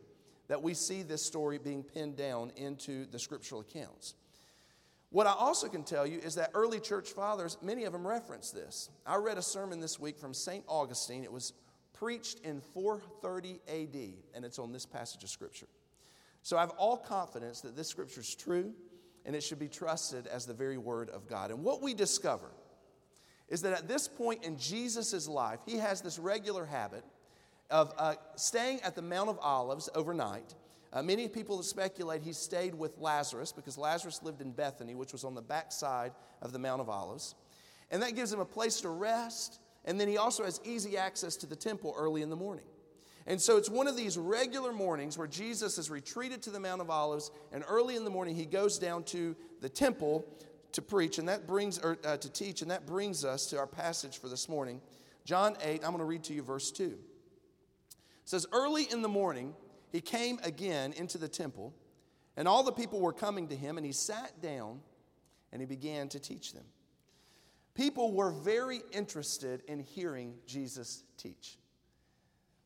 that 0.49 0.63
we 0.63 0.75
see 0.75 1.03
this 1.03 1.25
story 1.25 1.59
being 1.59 1.85
pinned 1.85 2.17
down 2.17 2.51
into 2.57 3.07
the 3.07 3.19
scriptural 3.19 3.61
accounts. 3.61 4.15
What 5.11 5.27
I 5.27 5.33
also 5.33 5.69
can 5.69 5.85
tell 5.85 6.07
you 6.07 6.19
is 6.19 6.35
that 6.37 6.51
early 6.55 6.81
church 6.81 7.11
fathers, 7.11 7.57
many 7.63 7.85
of 7.85 7.93
them 7.93 8.07
reference 8.07 8.51
this. 8.51 8.91
I 9.07 9.17
read 9.17 9.39
a 9.39 9.43
sermon 9.43 9.81
this 9.81 10.01
week 10.01 10.19
from 10.19 10.35
St. 10.35 10.65
Augustine. 10.67 11.25
It 11.25 11.33
was 11.33 11.53
preached 11.93 12.41
in 12.41 12.61
430 12.61 13.61
AD, 13.69 14.15
and 14.35 14.45
it's 14.45 14.59
on 14.59 14.73
this 14.73 14.87
passage 14.87 15.23
of 15.23 15.29
scripture. 15.29 15.67
So 16.43 16.57
I 16.57 16.61
have 16.61 16.71
all 16.71 16.97
confidence 16.97 17.61
that 17.61 17.77
this 17.77 17.89
scripture 17.89 18.21
is 18.21 18.35
true 18.35 18.73
and 19.27 19.37
it 19.37 19.43
should 19.43 19.59
be 19.59 19.69
trusted 19.69 20.27
as 20.27 20.47
the 20.47 20.55
very 20.55 20.79
word 20.79 21.11
of 21.11 21.29
God. 21.29 21.51
And 21.51 21.63
what 21.63 21.83
we 21.83 21.93
discover 21.93 22.51
is 23.49 23.63
that 23.63 23.73
at 23.73 23.89
this 23.89 24.09
point 24.09 24.45
in 24.45 24.57
Jesus' 24.57 25.29
life, 25.29 25.61
he 25.67 25.77
has 25.77 26.01
this 26.01 26.19
regular 26.19 26.65
habit 26.65 27.05
of 27.71 27.93
uh, 27.99 28.15
staying 28.37 28.81
at 28.83 28.95
the 28.95 29.03
Mount 29.03 29.29
of 29.29 29.39
Olives 29.41 29.89
overnight. 29.95 30.55
Uh, 30.93 31.03
many 31.03 31.29
people 31.29 31.63
speculate 31.63 32.23
he 32.23 32.33
stayed 32.33 32.75
with 32.75 32.99
Lazarus 32.99 33.53
because 33.53 33.79
Lazarus 33.79 34.23
lived 34.23 34.41
in 34.41 34.51
Bethany, 34.51 34.95
which 34.95 35.13
was 35.13 35.25
on 35.25 35.35
the 35.35 35.43
backside 35.43 36.13
of 36.43 36.53
the 36.53 36.59
Mount 36.59 36.81
of 36.81 36.89
Olives. 36.89 37.35
And 37.91 38.03
that 38.03 38.17
gives 38.17 38.33
him 38.33 38.41
a 38.41 38.45
place 38.45 38.81
to 38.81 38.89
rest, 38.89 39.61
and 39.85 40.01
then 40.01 40.09
he 40.09 40.17
also 40.17 40.45
has 40.45 40.61
easy 40.65 40.97
access 40.97 41.37
to 41.37 41.47
the 41.47 41.57
temple 41.57 41.95
early 41.97 42.23
in 42.23 42.31
the 42.31 42.37
morning. 42.37 42.65
And 43.27 43.41
so 43.41 43.57
it's 43.57 43.69
one 43.69 43.87
of 43.87 43.97
these 43.97 44.19
regular 44.19 44.73
mornings 44.73 45.17
where 45.17 45.29
Jesus 45.29 45.77
has 45.77 45.91
retreated 45.91 46.43
to 46.43 46.51
the 46.51 46.61
Mount 46.61 46.81
of 46.81 46.91
Olives, 46.91 47.31
and 47.53 47.63
early 47.69 47.95
in 47.95 48.05
the 48.05 48.11
morning 48.11 48.35
he 48.35 48.47
goes 48.47 48.79
down 48.79 49.05
to 49.05 49.37
the 49.61 49.69
temple 49.69 50.25
to 50.73 50.83
preach, 50.83 51.19
and 51.19 51.29
that 51.29 51.47
brings 51.47 51.79
or 51.79 51.99
uh, 52.05 52.17
to 52.17 52.33
teach, 52.33 52.63
and 52.63 52.71
that 52.71 52.87
brings 52.87 53.25
us 53.25 53.47
to 53.47 53.59
our 53.59 53.67
passage 53.67 54.19
for 54.19 54.29
this 54.29 54.49
morning, 54.49 54.81
John 55.25 55.57
8. 55.63 55.85
I'm 55.85 55.91
going 55.91 55.99
to 55.99 56.05
read 56.05 56.25
to 56.25 56.35
you 56.35 56.43
verse 56.43 56.71
2. 56.71 56.99
It 58.31 58.39
says, 58.39 58.47
Early 58.53 58.85
in 58.85 59.03
the 59.03 59.09
morning, 59.09 59.55
he 59.91 60.01
came 60.01 60.39
again 60.45 60.93
into 60.93 61.19
the 61.19 61.27
temple, 61.27 61.75
and 62.37 62.47
all 62.47 62.63
the 62.63 62.71
people 62.71 63.01
were 63.01 63.13
coming 63.13 63.49
to 63.49 63.57
him, 63.57 63.77
and 63.77 63.85
he 63.85 63.91
sat 63.91 64.41
down 64.41 64.79
and 65.51 65.61
he 65.61 65.67
began 65.67 66.09
to 66.11 66.21
teach 66.21 66.53
them. 66.53 66.63
People 67.75 68.13
were 68.13 68.31
very 68.31 68.83
interested 68.93 69.65
in 69.67 69.81
hearing 69.81 70.35
Jesus 70.47 71.03
teach. 71.17 71.59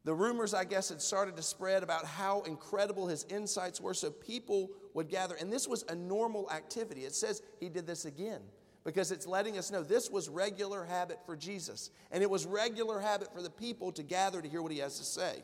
The 0.04 0.12
rumors, 0.12 0.52
I 0.52 0.64
guess, 0.64 0.90
had 0.90 1.00
started 1.00 1.34
to 1.36 1.42
spread 1.42 1.82
about 1.82 2.04
how 2.04 2.42
incredible 2.42 3.06
his 3.06 3.24
insights 3.30 3.80
were, 3.80 3.94
so 3.94 4.10
people 4.10 4.68
would 4.92 5.08
gather. 5.08 5.34
And 5.34 5.50
this 5.50 5.66
was 5.66 5.82
a 5.88 5.94
normal 5.94 6.50
activity. 6.50 7.06
It 7.06 7.14
says 7.14 7.40
he 7.58 7.70
did 7.70 7.86
this 7.86 8.04
again 8.04 8.42
because 8.84 9.10
it's 9.10 9.26
letting 9.26 9.56
us 9.58 9.70
know 9.70 9.82
this 9.82 10.10
was 10.10 10.28
regular 10.28 10.84
habit 10.84 11.18
for 11.24 11.36
Jesus. 11.36 11.90
And 12.10 12.22
it 12.22 12.30
was 12.30 12.46
regular 12.46 13.00
habit 13.00 13.32
for 13.32 13.42
the 13.42 13.50
people 13.50 13.92
to 13.92 14.02
gather 14.02 14.42
to 14.42 14.48
hear 14.48 14.62
what 14.62 14.72
he 14.72 14.78
has 14.78 14.98
to 14.98 15.04
say. 15.04 15.42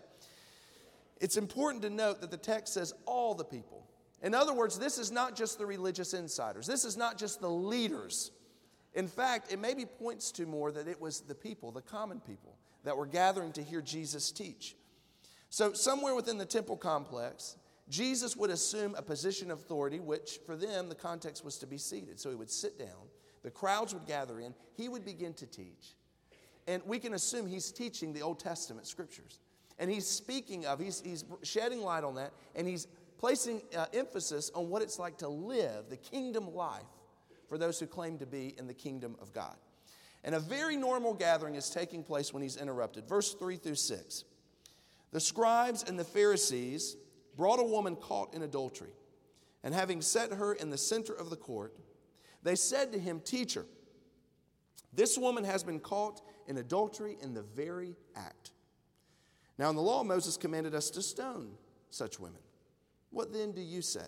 It's 1.20 1.36
important 1.36 1.82
to 1.82 1.90
note 1.90 2.20
that 2.20 2.30
the 2.30 2.36
text 2.36 2.74
says 2.74 2.94
all 3.06 3.34
the 3.34 3.44
people. 3.44 3.86
In 4.22 4.34
other 4.34 4.52
words, 4.52 4.78
this 4.78 4.98
is 4.98 5.10
not 5.10 5.34
just 5.34 5.58
the 5.58 5.66
religious 5.66 6.12
insiders, 6.12 6.66
this 6.66 6.84
is 6.84 6.96
not 6.96 7.18
just 7.18 7.40
the 7.40 7.48
leaders. 7.48 8.30
In 8.92 9.06
fact, 9.06 9.52
it 9.52 9.60
maybe 9.60 9.84
points 9.86 10.32
to 10.32 10.46
more 10.46 10.72
that 10.72 10.88
it 10.88 11.00
was 11.00 11.20
the 11.20 11.34
people, 11.34 11.70
the 11.70 11.80
common 11.80 12.18
people 12.20 12.56
that 12.82 12.96
were 12.96 13.06
gathering 13.06 13.52
to 13.52 13.62
hear 13.62 13.80
Jesus 13.80 14.32
teach. 14.32 14.74
So, 15.48 15.72
somewhere 15.72 16.14
within 16.14 16.38
the 16.38 16.44
temple 16.44 16.76
complex, 16.76 17.56
Jesus 17.90 18.36
would 18.36 18.50
assume 18.50 18.94
a 18.94 19.02
position 19.02 19.50
of 19.50 19.58
authority, 19.58 19.98
which 19.98 20.38
for 20.46 20.56
them, 20.56 20.88
the 20.88 20.94
context 20.94 21.44
was 21.44 21.58
to 21.58 21.66
be 21.66 21.76
seated. 21.76 22.20
So 22.20 22.30
he 22.30 22.36
would 22.36 22.50
sit 22.50 22.78
down, 22.78 23.09
the 23.42 23.50
crowds 23.50 23.94
would 23.94 24.06
gather 24.06 24.40
in, 24.40 24.54
he 24.76 24.88
would 24.88 25.04
begin 25.04 25.34
to 25.34 25.46
teach. 25.46 25.94
And 26.66 26.82
we 26.86 26.98
can 26.98 27.14
assume 27.14 27.46
he's 27.46 27.72
teaching 27.72 28.12
the 28.12 28.22
Old 28.22 28.38
Testament 28.38 28.86
scriptures. 28.86 29.40
And 29.78 29.90
he's 29.90 30.06
speaking 30.06 30.66
of, 30.66 30.78
he's, 30.78 31.00
he's 31.00 31.24
shedding 31.42 31.80
light 31.80 32.04
on 32.04 32.14
that, 32.16 32.32
and 32.54 32.68
he's 32.68 32.86
placing 33.18 33.62
uh, 33.76 33.86
emphasis 33.94 34.50
on 34.54 34.68
what 34.68 34.82
it's 34.82 34.98
like 34.98 35.18
to 35.18 35.28
live 35.28 35.88
the 35.88 35.96
kingdom 35.96 36.54
life 36.54 36.82
for 37.48 37.58
those 37.58 37.80
who 37.80 37.86
claim 37.86 38.18
to 38.18 38.26
be 38.26 38.54
in 38.58 38.66
the 38.66 38.74
kingdom 38.74 39.16
of 39.20 39.32
God. 39.32 39.56
And 40.22 40.34
a 40.34 40.40
very 40.40 40.76
normal 40.76 41.14
gathering 41.14 41.54
is 41.54 41.70
taking 41.70 42.04
place 42.04 42.32
when 42.32 42.42
he's 42.42 42.56
interrupted. 42.56 43.08
Verse 43.08 43.34
3 43.34 43.56
through 43.56 43.74
6. 43.74 44.24
The 45.12 45.20
scribes 45.20 45.82
and 45.82 45.98
the 45.98 46.04
Pharisees 46.04 46.96
brought 47.36 47.58
a 47.58 47.64
woman 47.64 47.96
caught 47.96 48.34
in 48.34 48.42
adultery, 48.42 48.92
and 49.64 49.74
having 49.74 50.02
set 50.02 50.32
her 50.32 50.52
in 50.52 50.70
the 50.70 50.78
center 50.78 51.12
of 51.12 51.30
the 51.30 51.36
court, 51.36 51.74
they 52.42 52.56
said 52.56 52.92
to 52.92 52.98
him, 52.98 53.20
Teacher, 53.20 53.66
this 54.92 55.16
woman 55.16 55.44
has 55.44 55.62
been 55.62 55.80
caught 55.80 56.20
in 56.46 56.58
adultery 56.58 57.16
in 57.22 57.34
the 57.34 57.42
very 57.42 57.96
act. 58.16 58.50
Now, 59.58 59.70
in 59.70 59.76
the 59.76 59.82
law, 59.82 60.02
Moses 60.02 60.36
commanded 60.36 60.74
us 60.74 60.90
to 60.90 61.02
stone 61.02 61.52
such 61.90 62.18
women. 62.18 62.40
What 63.10 63.32
then 63.32 63.52
do 63.52 63.60
you 63.60 63.82
say? 63.82 64.06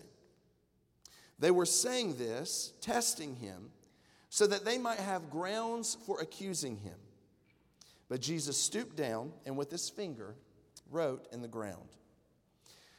They 1.39 1.51
were 1.51 1.67
saying 1.67 2.17
this, 2.17 2.73
testing 2.81 3.37
him 3.37 3.71
so 4.29 4.47
that 4.47 4.65
they 4.65 4.79
might 4.79 4.99
have 4.99 5.29
grounds 5.29 5.97
for 6.07 6.21
accusing 6.21 6.79
him. 6.79 6.97
But 8.09 8.21
Jesus 8.21 8.57
stooped 8.57 8.97
down 8.97 9.33
and 9.45 9.57
with 9.57 9.71
his 9.71 9.91
finger 9.91 10.37
wrote 10.91 11.27
in 11.33 11.43
the 11.43 11.49
ground. 11.49 11.89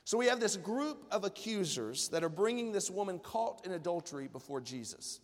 So 0.05 0.17
we 0.17 0.27
have 0.27 0.39
this 0.39 0.57
group 0.57 1.05
of 1.11 1.23
accusers 1.23 2.09
that 2.09 2.23
are 2.23 2.29
bringing 2.29 2.71
this 2.71 2.89
woman 2.89 3.19
caught 3.19 3.65
in 3.65 3.71
adultery 3.71 4.27
before 4.27 4.59
Jesus. 4.61 5.19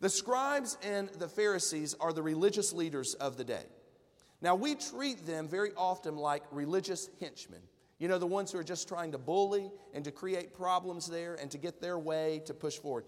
The 0.00 0.08
scribes 0.08 0.78
and 0.82 1.10
the 1.10 1.28
Pharisees 1.28 1.94
are 2.00 2.12
the 2.12 2.22
religious 2.22 2.72
leaders 2.72 3.14
of 3.14 3.36
the 3.36 3.44
day. 3.44 3.64
Now, 4.40 4.54
we 4.54 4.74
treat 4.74 5.26
them 5.26 5.48
very 5.48 5.72
often 5.76 6.16
like 6.16 6.42
religious 6.50 7.10
henchmen. 7.20 7.60
You 7.98 8.08
know, 8.08 8.16
the 8.16 8.26
ones 8.26 8.50
who 8.50 8.58
are 8.58 8.64
just 8.64 8.88
trying 8.88 9.12
to 9.12 9.18
bully 9.18 9.70
and 9.92 10.02
to 10.04 10.10
create 10.10 10.54
problems 10.54 11.06
there 11.06 11.34
and 11.34 11.50
to 11.50 11.58
get 11.58 11.82
their 11.82 11.98
way 11.98 12.40
to 12.46 12.54
push 12.54 12.78
forward 12.78 13.04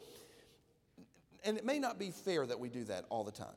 and 1.44 1.56
it 1.56 1.64
may 1.64 1.78
not 1.78 1.98
be 1.98 2.10
fair 2.10 2.46
that 2.46 2.58
we 2.58 2.68
do 2.68 2.84
that 2.84 3.04
all 3.08 3.24
the 3.24 3.32
time. 3.32 3.54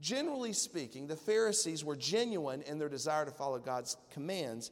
Generally 0.00 0.52
speaking, 0.54 1.06
the 1.06 1.16
Pharisees 1.16 1.84
were 1.84 1.96
genuine 1.96 2.62
in 2.62 2.78
their 2.78 2.88
desire 2.88 3.24
to 3.24 3.30
follow 3.30 3.58
God's 3.58 3.96
commands, 4.10 4.70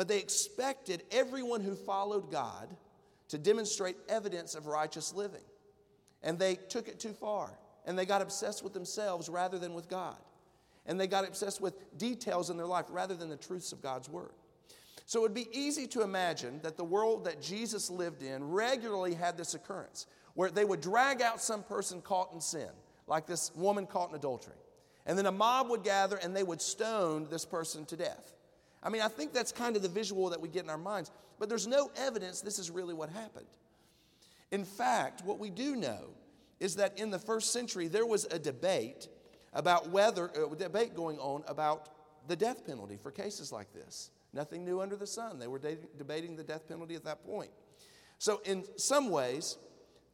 but 0.00 0.08
they 0.08 0.16
expected 0.16 1.02
everyone 1.10 1.60
who 1.60 1.74
followed 1.74 2.32
God 2.32 2.74
to 3.28 3.36
demonstrate 3.36 3.96
evidence 4.08 4.54
of 4.54 4.64
righteous 4.64 5.12
living. 5.12 5.42
And 6.22 6.38
they 6.38 6.54
took 6.54 6.88
it 6.88 6.98
too 6.98 7.12
far, 7.12 7.50
and 7.84 7.98
they 7.98 8.06
got 8.06 8.22
obsessed 8.22 8.64
with 8.64 8.72
themselves 8.72 9.28
rather 9.28 9.58
than 9.58 9.74
with 9.74 9.90
God. 9.90 10.16
And 10.86 10.98
they 10.98 11.06
got 11.06 11.28
obsessed 11.28 11.60
with 11.60 11.98
details 11.98 12.48
in 12.48 12.56
their 12.56 12.64
life 12.64 12.86
rather 12.88 13.14
than 13.14 13.28
the 13.28 13.36
truths 13.36 13.72
of 13.72 13.82
God's 13.82 14.08
Word. 14.08 14.30
So 15.04 15.18
it 15.18 15.22
would 15.24 15.34
be 15.34 15.48
easy 15.52 15.86
to 15.88 16.00
imagine 16.00 16.60
that 16.62 16.78
the 16.78 16.82
world 16.82 17.26
that 17.26 17.42
Jesus 17.42 17.90
lived 17.90 18.22
in 18.22 18.42
regularly 18.42 19.12
had 19.12 19.36
this 19.36 19.52
occurrence 19.52 20.06
where 20.32 20.50
they 20.50 20.64
would 20.64 20.80
drag 20.80 21.20
out 21.20 21.42
some 21.42 21.62
person 21.62 22.00
caught 22.00 22.32
in 22.32 22.40
sin, 22.40 22.70
like 23.06 23.26
this 23.26 23.54
woman 23.54 23.84
caught 23.84 24.08
in 24.08 24.16
adultery. 24.16 24.56
And 25.04 25.18
then 25.18 25.26
a 25.26 25.30
mob 25.30 25.68
would 25.68 25.84
gather 25.84 26.16
and 26.16 26.34
they 26.34 26.42
would 26.42 26.62
stone 26.62 27.28
this 27.30 27.44
person 27.44 27.84
to 27.84 27.98
death. 27.98 28.32
I 28.82 28.88
mean, 28.88 29.02
I 29.02 29.08
think 29.08 29.32
that's 29.32 29.52
kind 29.52 29.76
of 29.76 29.82
the 29.82 29.88
visual 29.88 30.30
that 30.30 30.40
we 30.40 30.48
get 30.48 30.64
in 30.64 30.70
our 30.70 30.78
minds, 30.78 31.10
but 31.38 31.48
there's 31.48 31.66
no 31.66 31.90
evidence 31.96 32.40
this 32.40 32.58
is 32.58 32.70
really 32.70 32.94
what 32.94 33.10
happened. 33.10 33.46
In 34.50 34.64
fact, 34.64 35.24
what 35.24 35.38
we 35.38 35.50
do 35.50 35.76
know 35.76 36.10
is 36.58 36.76
that 36.76 36.98
in 36.98 37.10
the 37.10 37.18
first 37.18 37.52
century 37.52 37.88
there 37.88 38.06
was 38.06 38.24
a 38.26 38.38
debate 38.38 39.08
about 39.52 39.90
whether, 39.90 40.30
uh, 40.36 40.50
a 40.50 40.56
debate 40.56 40.94
going 40.94 41.18
on 41.18 41.42
about 41.46 41.88
the 42.28 42.36
death 42.36 42.66
penalty 42.66 42.96
for 42.96 43.10
cases 43.10 43.52
like 43.52 43.72
this. 43.72 44.10
Nothing 44.32 44.64
new 44.64 44.80
under 44.80 44.96
the 44.96 45.06
sun. 45.06 45.38
They 45.38 45.48
were 45.48 45.58
de- 45.58 45.78
debating 45.98 46.36
the 46.36 46.44
death 46.44 46.68
penalty 46.68 46.94
at 46.94 47.04
that 47.04 47.24
point. 47.24 47.50
So, 48.18 48.40
in 48.44 48.64
some 48.76 49.10
ways, 49.10 49.56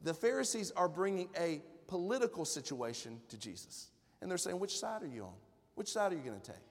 the 0.01 0.15
Pharisees 0.15 0.71
are 0.71 0.89
bringing 0.89 1.29
a 1.39 1.61
political 1.87 2.45
situation 2.45 3.21
to 3.29 3.37
Jesus. 3.37 3.89
And 4.21 4.31
they're 4.31 4.39
saying, 4.39 4.59
which 4.59 4.79
side 4.79 5.03
are 5.03 5.09
you 5.09 5.25
on? 5.25 5.35
Which 5.75 5.89
side 5.93 6.13
are 6.13 6.17
you 6.17 6.23
going 6.23 6.41
to 6.41 6.53
take? 6.53 6.63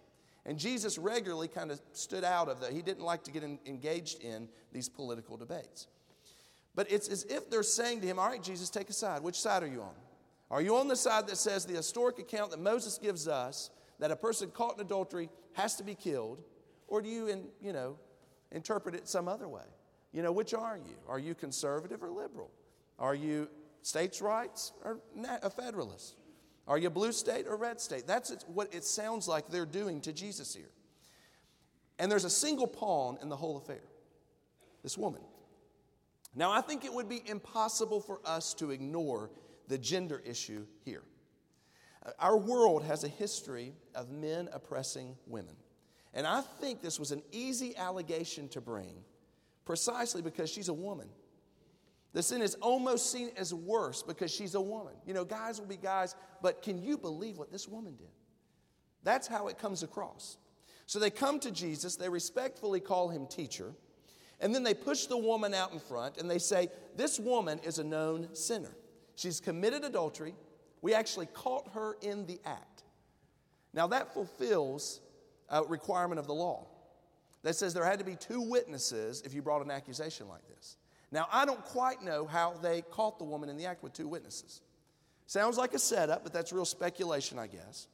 And 0.45 0.59
Jesus 0.59 0.97
regularly 0.97 1.47
kind 1.47 1.71
of 1.71 1.81
stood 1.93 2.23
out 2.23 2.49
of 2.49 2.59
that. 2.61 2.71
He 2.71 2.81
didn't 2.81 3.03
like 3.03 3.23
to 3.23 3.31
get 3.31 3.43
in, 3.43 3.57
engaged 3.65 4.23
in 4.23 4.47
these 4.71 4.87
political 4.87 5.37
debates. 5.37 5.87
But 6.75 6.91
it's 6.91 7.07
as 7.07 7.23
if 7.23 7.49
they're 7.49 7.63
saying 7.63 8.01
to 8.01 8.07
him, 8.07 8.19
All 8.19 8.27
right, 8.27 8.43
Jesus, 8.43 8.69
take 8.69 8.89
a 8.89 8.93
side. 8.93 9.23
Which 9.23 9.39
side 9.39 9.63
are 9.63 9.67
you 9.67 9.81
on? 9.81 9.95
Are 10.51 10.61
you 10.61 10.75
on 10.75 10.87
the 10.87 10.95
side 10.95 11.27
that 11.27 11.37
says 11.37 11.65
the 11.65 11.73
historic 11.73 12.19
account 12.19 12.51
that 12.51 12.59
Moses 12.59 12.99
gives 12.99 13.27
us 13.27 13.71
that 13.99 14.11
a 14.11 14.15
person 14.15 14.51
caught 14.51 14.75
in 14.75 14.81
adultery 14.81 15.29
has 15.53 15.75
to 15.77 15.83
be 15.83 15.95
killed? 15.95 16.43
Or 16.87 17.01
do 17.01 17.09
you, 17.09 17.27
in, 17.27 17.45
you 17.61 17.73
know, 17.73 17.97
interpret 18.51 18.93
it 18.93 19.07
some 19.07 19.27
other 19.27 19.47
way? 19.47 19.63
You 20.11 20.21
know, 20.21 20.31
which 20.31 20.53
are 20.53 20.77
you? 20.77 20.95
Are 21.07 21.17
you 21.17 21.33
conservative 21.33 22.03
or 22.03 22.09
liberal? 22.09 22.51
Are 22.99 23.15
you 23.15 23.49
states' 23.81 24.21
rights 24.21 24.71
or 24.83 24.99
a 25.41 25.49
federalist? 25.49 26.15
Are 26.67 26.77
you 26.77 26.89
blue 26.89 27.11
state 27.11 27.45
or 27.47 27.57
red 27.57 27.79
state? 27.79 28.07
That's 28.07 28.35
what 28.47 28.73
it 28.73 28.83
sounds 28.83 29.27
like 29.27 29.49
they're 29.49 29.65
doing 29.65 30.01
to 30.01 30.13
Jesus 30.13 30.53
here. 30.53 30.71
And 31.99 32.11
there's 32.11 32.25
a 32.25 32.29
single 32.29 32.67
pawn 32.67 33.17
in 33.21 33.29
the 33.29 33.35
whole 33.35 33.57
affair 33.57 33.83
this 34.83 34.97
woman. 34.97 35.21
Now, 36.35 36.51
I 36.51 36.61
think 36.61 36.85
it 36.85 36.93
would 36.93 37.09
be 37.09 37.23
impossible 37.25 38.01
for 38.01 38.19
us 38.25 38.53
to 38.55 38.71
ignore 38.71 39.31
the 39.67 39.77
gender 39.77 40.21
issue 40.25 40.65
here. 40.83 41.01
Uh, 42.05 42.11
our 42.19 42.37
world 42.37 42.83
has 42.83 43.03
a 43.03 43.07
history 43.07 43.73
of 43.95 44.11
men 44.11 44.49
oppressing 44.53 45.15
women. 45.25 45.55
And 46.13 46.27
I 46.27 46.41
think 46.41 46.81
this 46.81 46.99
was 46.99 47.11
an 47.11 47.23
easy 47.31 47.75
allegation 47.77 48.47
to 48.49 48.61
bring 48.61 49.03
precisely 49.65 50.21
because 50.21 50.49
she's 50.49 50.69
a 50.69 50.73
woman. 50.73 51.09
The 52.15 52.23
sin 52.23 52.41
is 52.41 52.55
almost 52.55 53.11
seen 53.11 53.31
as 53.35 53.53
worse 53.53 54.01
because 54.01 54.31
she's 54.31 54.55
a 54.55 54.61
woman. 54.61 54.93
You 55.05 55.13
know, 55.13 55.25
guys 55.25 55.59
will 55.59 55.67
be 55.67 55.75
guys, 55.75 56.15
but 56.41 56.61
can 56.61 56.81
you 56.81 56.97
believe 56.97 57.37
what 57.37 57.51
this 57.51 57.67
woman 57.67 57.97
did? 57.97 58.07
That's 59.03 59.27
how 59.27 59.49
it 59.49 59.59
comes 59.59 59.83
across. 59.83 60.37
So 60.85 60.97
they 60.97 61.09
come 61.09 61.41
to 61.41 61.51
Jesus, 61.51 61.97
they 61.97 62.07
respectfully 62.07 62.79
call 62.79 63.09
him 63.09 63.27
teacher, 63.27 63.73
and 64.39 64.55
then 64.55 64.63
they 64.63 64.73
push 64.73 65.07
the 65.07 65.17
woman 65.17 65.53
out 65.53 65.73
in 65.73 65.79
front 65.79 66.17
and 66.17 66.31
they 66.31 66.39
say, 66.39 66.69
This 66.95 67.19
woman 67.19 67.59
is 67.65 67.79
a 67.79 67.83
known 67.83 68.33
sinner. 68.33 68.77
She's 69.15 69.41
committed 69.41 69.83
adultery. 69.83 70.35
We 70.81 70.93
actually 70.93 71.25
caught 71.25 71.67
her 71.73 71.97
in 72.01 72.25
the 72.27 72.39
act. 72.45 72.83
Now, 73.73 73.87
that 73.87 74.13
fulfills 74.13 75.01
a 75.49 75.65
requirement 75.65 76.19
of 76.19 76.27
the 76.27 76.33
law 76.33 76.65
that 77.43 77.57
says 77.57 77.73
there 77.73 77.83
had 77.83 77.99
to 77.99 78.05
be 78.05 78.15
two 78.15 78.39
witnesses 78.39 79.21
if 79.25 79.33
you 79.33 79.41
brought 79.41 79.65
an 79.65 79.69
accusation 79.69 80.29
like 80.29 80.47
this. 80.47 80.77
Now, 81.15 81.29
I 81.31 81.45
don't 81.45 81.63
quite 81.63 82.03
know 82.03 82.25
how 82.25 82.55
they 82.61 82.81
caught 82.81 83.19
the 83.19 83.23
woman 83.23 83.47
in 83.47 83.55
the 83.55 83.65
act 83.67 83.81
with 83.81 83.93
two 83.93 84.05
witnesses. 84.05 84.59
Sounds 85.27 85.57
like 85.57 85.73
a 85.73 85.79
setup, 85.79 86.23
but 86.23 86.33
that's 86.33 86.51
real 86.51 86.65
speculation, 86.65 87.39
I 87.39 87.47
guess. 87.47 87.87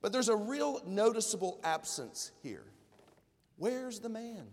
But 0.00 0.12
there's 0.12 0.28
a 0.28 0.36
real 0.36 0.80
noticeable 0.86 1.58
absence 1.64 2.30
here. 2.44 2.62
Where's 3.56 3.98
the 3.98 4.08
man? 4.08 4.46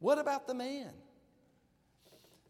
What 0.00 0.18
about 0.18 0.48
the 0.48 0.54
man? 0.54 0.90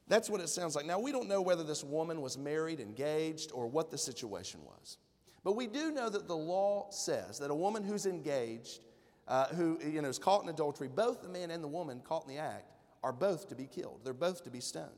That's 0.09 0.31
what 0.31 0.41
it 0.41 0.49
sounds 0.49 0.75
like. 0.75 0.87
Now, 0.87 0.99
we 0.99 1.13
don't 1.13 1.29
know 1.29 1.43
whether 1.43 1.63
this 1.63 1.85
woman 1.85 2.23
was 2.23 2.39
married, 2.39 2.81
engaged, 2.81 3.53
or 3.53 3.67
what 3.67 3.91
the 3.91 3.99
situation 3.99 4.61
was. 4.65 4.97
But 5.45 5.57
we 5.57 5.67
do 5.67 5.91
know 5.91 6.09
that 6.09 6.27
the 6.27 6.37
law 6.37 6.87
says 6.91 7.39
that 7.41 7.51
a 7.51 7.55
woman 7.55 7.85
who's 7.85 8.07
engaged, 8.07 8.81
uh, 9.29 9.49
who 9.49 9.79
you 9.87 10.01
know, 10.01 10.09
is 10.09 10.19
caught 10.19 10.43
in 10.43 10.49
adultery, 10.49 10.89
both 10.89 11.21
the 11.21 11.29
man 11.29 11.51
and 11.51 11.63
the 11.63 11.69
woman 11.69 12.01
caught 12.03 12.27
in 12.27 12.35
the 12.35 12.41
act 12.41 12.76
are 13.07 13.13
both 13.13 13.49
to 13.51 13.55
be 13.55 13.67
killed. 13.67 14.01
They're 14.03 14.13
both 14.13 14.43
to 14.45 14.51
be 14.51 14.59
stoned. 14.59 14.91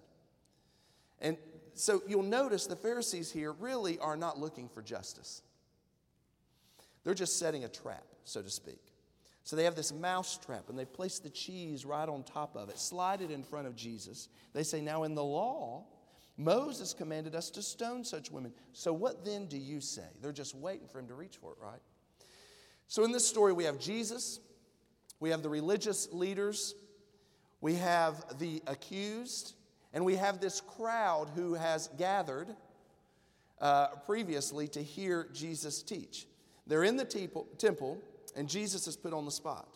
And 1.20 1.36
so 1.74 2.02
you'll 2.08 2.22
notice 2.22 2.66
the 2.66 2.74
Pharisees 2.74 3.30
here 3.30 3.52
really 3.52 3.98
are 3.98 4.16
not 4.16 4.38
looking 4.38 4.66
for 4.66 4.80
justice. 4.80 5.42
They're 7.04 7.12
just 7.12 7.38
setting 7.38 7.64
a 7.64 7.68
trap, 7.68 8.06
so 8.24 8.40
to 8.40 8.48
speak. 8.48 8.80
So 9.44 9.56
they 9.56 9.64
have 9.64 9.74
this 9.74 9.92
mouse 9.92 10.38
trap 10.38 10.70
and 10.70 10.78
they 10.78 10.86
place 10.86 11.18
the 11.18 11.28
cheese 11.28 11.84
right 11.84 12.08
on 12.08 12.22
top 12.22 12.56
of 12.56 12.70
it, 12.70 12.78
slide 12.78 13.20
it 13.20 13.30
in 13.30 13.42
front 13.42 13.66
of 13.66 13.76
Jesus. 13.76 14.30
They 14.54 14.62
say, 14.62 14.80
Now 14.80 15.02
in 15.02 15.14
the 15.14 15.24
law, 15.24 15.84
Moses 16.38 16.94
commanded 16.94 17.34
us 17.34 17.50
to 17.50 17.62
stone 17.62 18.04
such 18.04 18.30
women. 18.30 18.54
So 18.72 18.94
what 18.94 19.22
then 19.22 19.48
do 19.48 19.58
you 19.58 19.82
say? 19.82 20.08
They're 20.22 20.32
just 20.32 20.54
waiting 20.54 20.88
for 20.88 20.98
him 20.98 21.08
to 21.08 21.14
reach 21.14 21.36
for 21.36 21.52
it, 21.52 21.58
right? 21.60 21.80
So 22.86 23.04
in 23.04 23.12
this 23.12 23.28
story, 23.28 23.52
we 23.52 23.64
have 23.64 23.78
Jesus, 23.78 24.40
we 25.20 25.28
have 25.28 25.42
the 25.42 25.50
religious 25.50 26.08
leaders, 26.10 26.74
we 27.60 27.74
have 27.74 28.38
the 28.38 28.62
accused, 28.66 29.54
and 29.92 30.04
we 30.04 30.16
have 30.16 30.40
this 30.40 30.60
crowd 30.60 31.30
who 31.34 31.54
has 31.54 31.88
gathered 31.98 32.54
uh, 33.60 33.88
previously 34.06 34.68
to 34.68 34.82
hear 34.82 35.28
Jesus 35.32 35.82
teach. 35.82 36.26
They're 36.66 36.84
in 36.84 36.96
the 36.96 37.04
temple 37.58 37.98
and 38.36 38.48
Jesus 38.48 38.86
is 38.86 38.96
put 38.96 39.12
on 39.12 39.24
the 39.24 39.30
spot. 39.30 39.74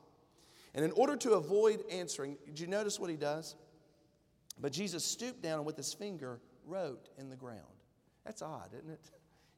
And 0.75 0.85
in 0.85 0.93
order 0.93 1.17
to 1.17 1.33
avoid 1.33 1.83
answering, 1.91 2.37
did 2.47 2.61
you 2.61 2.67
notice 2.67 3.01
what 3.01 3.11
he 3.11 3.17
does? 3.17 3.57
But 4.61 4.73
Jesus 4.73 5.05
stooped 5.05 5.43
down 5.43 5.59
and 5.59 5.67
with 5.67 5.77
his 5.77 5.93
finger 5.93 6.39
wrote 6.67 7.09
in 7.19 7.29
the 7.29 7.37
ground. 7.37 7.61
That's 8.25 8.43
odd, 8.43 8.69
isn't 8.73 8.91
it? 8.91 9.11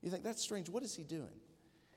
You 0.03 0.11
think 0.11 0.25
that's 0.25 0.43
strange. 0.43 0.69
What 0.69 0.83
is 0.83 0.95
he 0.95 1.03
doing? 1.03 1.35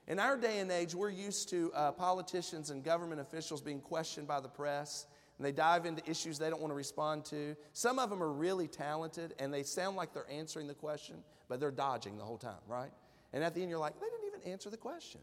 In 0.07 0.19
our 0.19 0.37
day 0.37 0.59
and 0.59 0.71
age, 0.71 0.95
we're 0.95 1.09
used 1.09 1.49
to 1.49 1.71
uh, 1.73 1.91
politicians 1.91 2.69
and 2.69 2.83
government 2.83 3.21
officials 3.21 3.61
being 3.61 3.81
questioned 3.81 4.27
by 4.27 4.39
the 4.39 4.47
press, 4.47 5.05
and 5.37 5.45
they 5.45 5.51
dive 5.51 5.85
into 5.85 6.07
issues 6.09 6.39
they 6.39 6.49
don't 6.49 6.61
want 6.61 6.71
to 6.71 6.75
respond 6.75 7.25
to. 7.25 7.55
Some 7.73 7.99
of 7.99 8.09
them 8.09 8.23
are 8.23 8.31
really 8.31 8.67
talented, 8.67 9.33
and 9.39 9.53
they 9.53 9.63
sound 9.63 9.95
like 9.95 10.13
they're 10.13 10.29
answering 10.29 10.67
the 10.67 10.73
question, 10.73 11.17
but 11.47 11.59
they're 11.59 11.71
dodging 11.71 12.17
the 12.17 12.23
whole 12.23 12.37
time, 12.37 12.61
right? 12.67 12.91
And 13.33 13.43
at 13.43 13.53
the 13.53 13.61
end, 13.61 13.69
you're 13.69 13.79
like, 13.79 13.99
they 13.99 14.07
didn't 14.07 14.35
even 14.35 14.51
answer 14.51 14.69
the 14.69 14.77
question. 14.77 15.21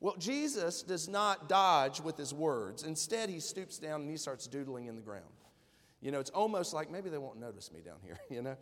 Well, 0.00 0.16
Jesus 0.18 0.82
does 0.82 1.08
not 1.08 1.48
dodge 1.48 2.00
with 2.00 2.16
his 2.16 2.32
words. 2.32 2.82
Instead, 2.82 3.30
he 3.30 3.40
stoops 3.40 3.78
down 3.78 4.02
and 4.02 4.10
he 4.10 4.16
starts 4.16 4.46
doodling 4.46 4.86
in 4.86 4.96
the 4.96 5.02
ground. 5.02 5.24
You 6.00 6.10
know, 6.10 6.20
it's 6.20 6.30
almost 6.30 6.74
like 6.74 6.90
maybe 6.90 7.08
they 7.08 7.18
won't 7.18 7.40
notice 7.40 7.72
me 7.72 7.80
down 7.80 7.96
here, 8.04 8.18
you 8.30 8.42
know? 8.42 8.56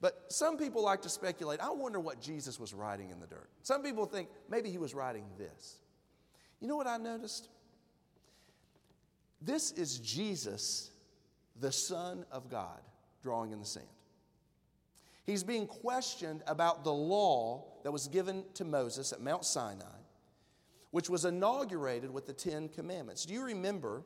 But 0.00 0.24
some 0.28 0.58
people 0.58 0.82
like 0.82 1.02
to 1.02 1.08
speculate. 1.08 1.60
I 1.60 1.70
wonder 1.70 2.00
what 2.00 2.20
Jesus 2.20 2.60
was 2.60 2.74
writing 2.74 3.10
in 3.10 3.20
the 3.20 3.26
dirt. 3.26 3.48
Some 3.62 3.82
people 3.82 4.04
think 4.06 4.28
maybe 4.50 4.70
he 4.70 4.78
was 4.78 4.94
writing 4.94 5.24
this. 5.38 5.78
You 6.60 6.68
know 6.68 6.76
what 6.76 6.86
I 6.86 6.98
noticed? 6.98 7.48
This 9.44 9.72
is 9.72 9.98
Jesus, 9.98 10.90
the 11.60 11.72
Son 11.72 12.24
of 12.30 12.48
God, 12.48 12.80
drawing 13.22 13.52
in 13.52 13.60
the 13.60 13.66
sand. 13.66 13.86
He's 15.24 15.44
being 15.44 15.66
questioned 15.66 16.42
about 16.46 16.84
the 16.84 16.92
law 16.92 17.64
that 17.82 17.92
was 17.92 18.08
given 18.08 18.44
to 18.54 18.64
Moses 18.64 19.12
at 19.12 19.20
Mount 19.20 19.44
Sinai 19.44 19.86
which 20.94 21.10
was 21.10 21.24
inaugurated 21.24 22.08
with 22.08 22.24
the 22.24 22.32
Ten 22.32 22.68
Commandments. 22.68 23.26
Do 23.26 23.34
you 23.34 23.42
remember 23.42 24.04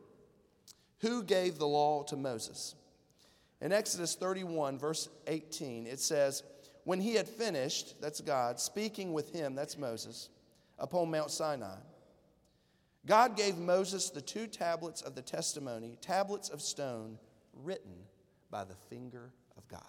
who 1.00 1.22
gave 1.22 1.58
the 1.58 1.66
law 1.66 2.02
to 2.04 2.16
Moses? 2.16 2.76
In 3.60 3.74
Exodus 3.74 4.14
31, 4.14 4.78
verse 4.78 5.10
18, 5.26 5.86
it 5.86 6.00
says, 6.00 6.42
When 6.84 6.98
he 6.98 7.12
had 7.12 7.28
finished, 7.28 8.00
that's 8.00 8.22
God, 8.22 8.58
speaking 8.58 9.12
with 9.12 9.34
him, 9.34 9.54
that's 9.54 9.76
Moses, 9.76 10.30
upon 10.78 11.10
Mount 11.10 11.30
Sinai, 11.30 11.76
God 13.06 13.36
gave 13.36 13.56
Moses 13.56 14.10
the 14.10 14.20
two 14.20 14.46
tablets 14.46 15.02
of 15.02 15.14
the 15.14 15.22
testimony, 15.22 15.96
tablets 16.00 16.48
of 16.48 16.60
stone, 16.60 17.18
written 17.54 17.94
by 18.50 18.64
the 18.64 18.74
finger 18.90 19.32
of 19.56 19.66
God. 19.68 19.80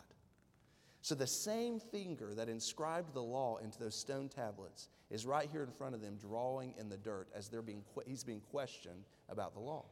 So 1.02 1.16
the 1.16 1.28
same 1.28 1.80
finger 1.80 2.34
that 2.36 2.50
inscribed 2.50 3.14
the 3.14 3.22
law 3.22 3.58
into 3.58 3.80
those 3.80 3.96
stone 3.96 4.30
tablets 4.30 4.90
is 5.10 5.26
right 5.26 5.50
here 5.52 5.64
in 5.64 5.72
front 5.72 5.96
of 5.96 6.02
them, 6.02 6.18
drawing 6.22 6.74
in 6.78 6.90
the 6.90 6.98
dirt 6.98 7.28
as 7.34 7.50
they're 7.50 7.62
being, 7.62 7.84
he's 8.06 8.24
being 8.24 8.42
questioned 8.52 9.06
about 9.30 9.54
the 9.54 9.60
law. 9.60 9.86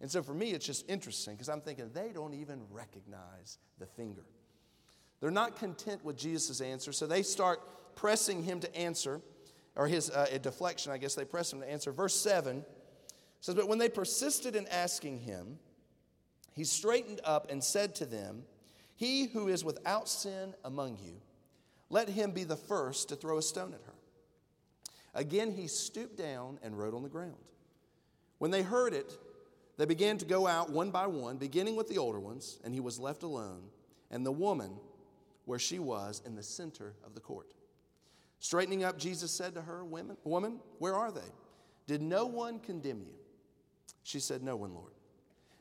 And 0.00 0.10
so 0.10 0.22
for 0.22 0.34
me, 0.34 0.52
it's 0.52 0.66
just 0.66 0.88
interesting 0.88 1.34
because 1.34 1.48
I'm 1.48 1.60
thinking 1.60 1.90
they 1.92 2.10
don't 2.12 2.34
even 2.34 2.62
recognize 2.70 3.58
the 3.78 3.86
finger. 3.86 4.24
They're 5.20 5.30
not 5.30 5.56
content 5.58 6.04
with 6.04 6.16
Jesus' 6.16 6.60
answer, 6.60 6.92
so 6.92 7.06
they 7.06 7.22
start 7.22 7.60
pressing 7.96 8.42
him 8.42 8.60
to 8.60 8.76
answer, 8.76 9.20
or 9.76 9.86
his 9.86 10.10
uh, 10.10 10.26
deflection, 10.42 10.92
I 10.92 10.98
guess 10.98 11.14
they 11.14 11.24
pressed 11.24 11.52
him 11.52 11.60
to 11.60 11.70
answer. 11.70 11.92
Verse 11.92 12.14
7 12.14 12.64
says, 13.40 13.54
But 13.54 13.68
when 13.68 13.78
they 13.78 13.88
persisted 13.88 14.56
in 14.56 14.66
asking 14.68 15.20
him, 15.20 15.58
he 16.52 16.64
straightened 16.64 17.20
up 17.24 17.50
and 17.50 17.62
said 17.62 17.94
to 17.96 18.06
them, 18.06 18.42
He 18.96 19.26
who 19.26 19.48
is 19.48 19.64
without 19.64 20.08
sin 20.08 20.54
among 20.64 20.98
you, 21.02 21.20
let 21.88 22.08
him 22.08 22.32
be 22.32 22.44
the 22.44 22.56
first 22.56 23.08
to 23.08 23.16
throw 23.16 23.38
a 23.38 23.42
stone 23.42 23.74
at 23.74 23.80
her. 23.86 23.94
Again, 25.14 25.52
he 25.52 25.66
stooped 25.66 26.16
down 26.16 26.58
and 26.62 26.78
wrote 26.78 26.94
on 26.94 27.02
the 27.02 27.08
ground. 27.08 27.34
When 28.38 28.50
they 28.50 28.62
heard 28.62 28.94
it, 28.94 29.18
they 29.76 29.86
began 29.86 30.18
to 30.18 30.24
go 30.24 30.46
out 30.46 30.70
one 30.70 30.90
by 30.90 31.06
one, 31.06 31.36
beginning 31.36 31.76
with 31.76 31.88
the 31.88 31.98
older 31.98 32.20
ones, 32.20 32.58
and 32.64 32.74
he 32.74 32.80
was 32.80 32.98
left 32.98 33.22
alone, 33.22 33.62
and 34.10 34.24
the 34.24 34.32
woman 34.32 34.72
where 35.46 35.58
she 35.58 35.78
was 35.78 36.22
in 36.24 36.36
the 36.36 36.42
center 36.42 36.94
of 37.04 37.14
the 37.14 37.20
court. 37.20 37.52
Straightening 38.40 38.82
up, 38.84 38.98
Jesus 38.98 39.30
said 39.30 39.54
to 39.54 39.62
her, 39.62 39.84
Woman, 39.84 40.16
woman 40.24 40.60
where 40.78 40.96
are 40.96 41.12
they? 41.12 41.20
Did 41.86 42.02
no 42.02 42.26
one 42.26 42.58
condemn 42.58 43.02
you? 43.02 43.14
She 44.02 44.18
said, 44.18 44.42
No 44.42 44.56
one, 44.56 44.74
Lord. 44.74 44.92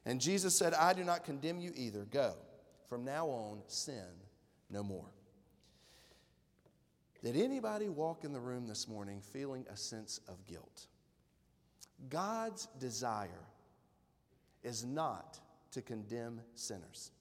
And 0.05 0.19
Jesus 0.21 0.55
said, 0.55 0.73
I 0.73 0.93
do 0.93 1.03
not 1.03 1.25
condemn 1.25 1.59
you 1.59 1.71
either. 1.75 2.05
Go. 2.05 2.33
From 2.87 3.03
now 3.03 3.27
on, 3.27 3.61
sin 3.67 4.07
no 4.69 4.81
more. 4.81 5.11
Did 7.21 7.35
anybody 7.35 7.89
walk 7.89 8.23
in 8.23 8.31
the 8.31 8.39
room 8.39 8.65
this 8.65 8.87
morning 8.87 9.21
feeling 9.21 9.65
a 9.69 9.75
sense 9.75 10.21
of 10.29 10.45
guilt? 10.47 10.87
God's 12.07 12.67
desire 12.79 13.45
is 14.63 14.85
not 14.85 15.37
to 15.71 15.81
condemn 15.81 16.41
sinners, 16.55 17.11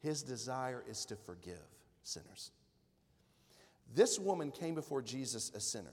His 0.00 0.22
desire 0.22 0.84
is 0.88 1.06
to 1.06 1.16
forgive 1.16 1.66
sinners. 2.02 2.50
This 3.94 4.18
woman 4.18 4.50
came 4.50 4.74
before 4.74 5.02
Jesus 5.02 5.50
a 5.54 5.60
sinner. 5.60 5.92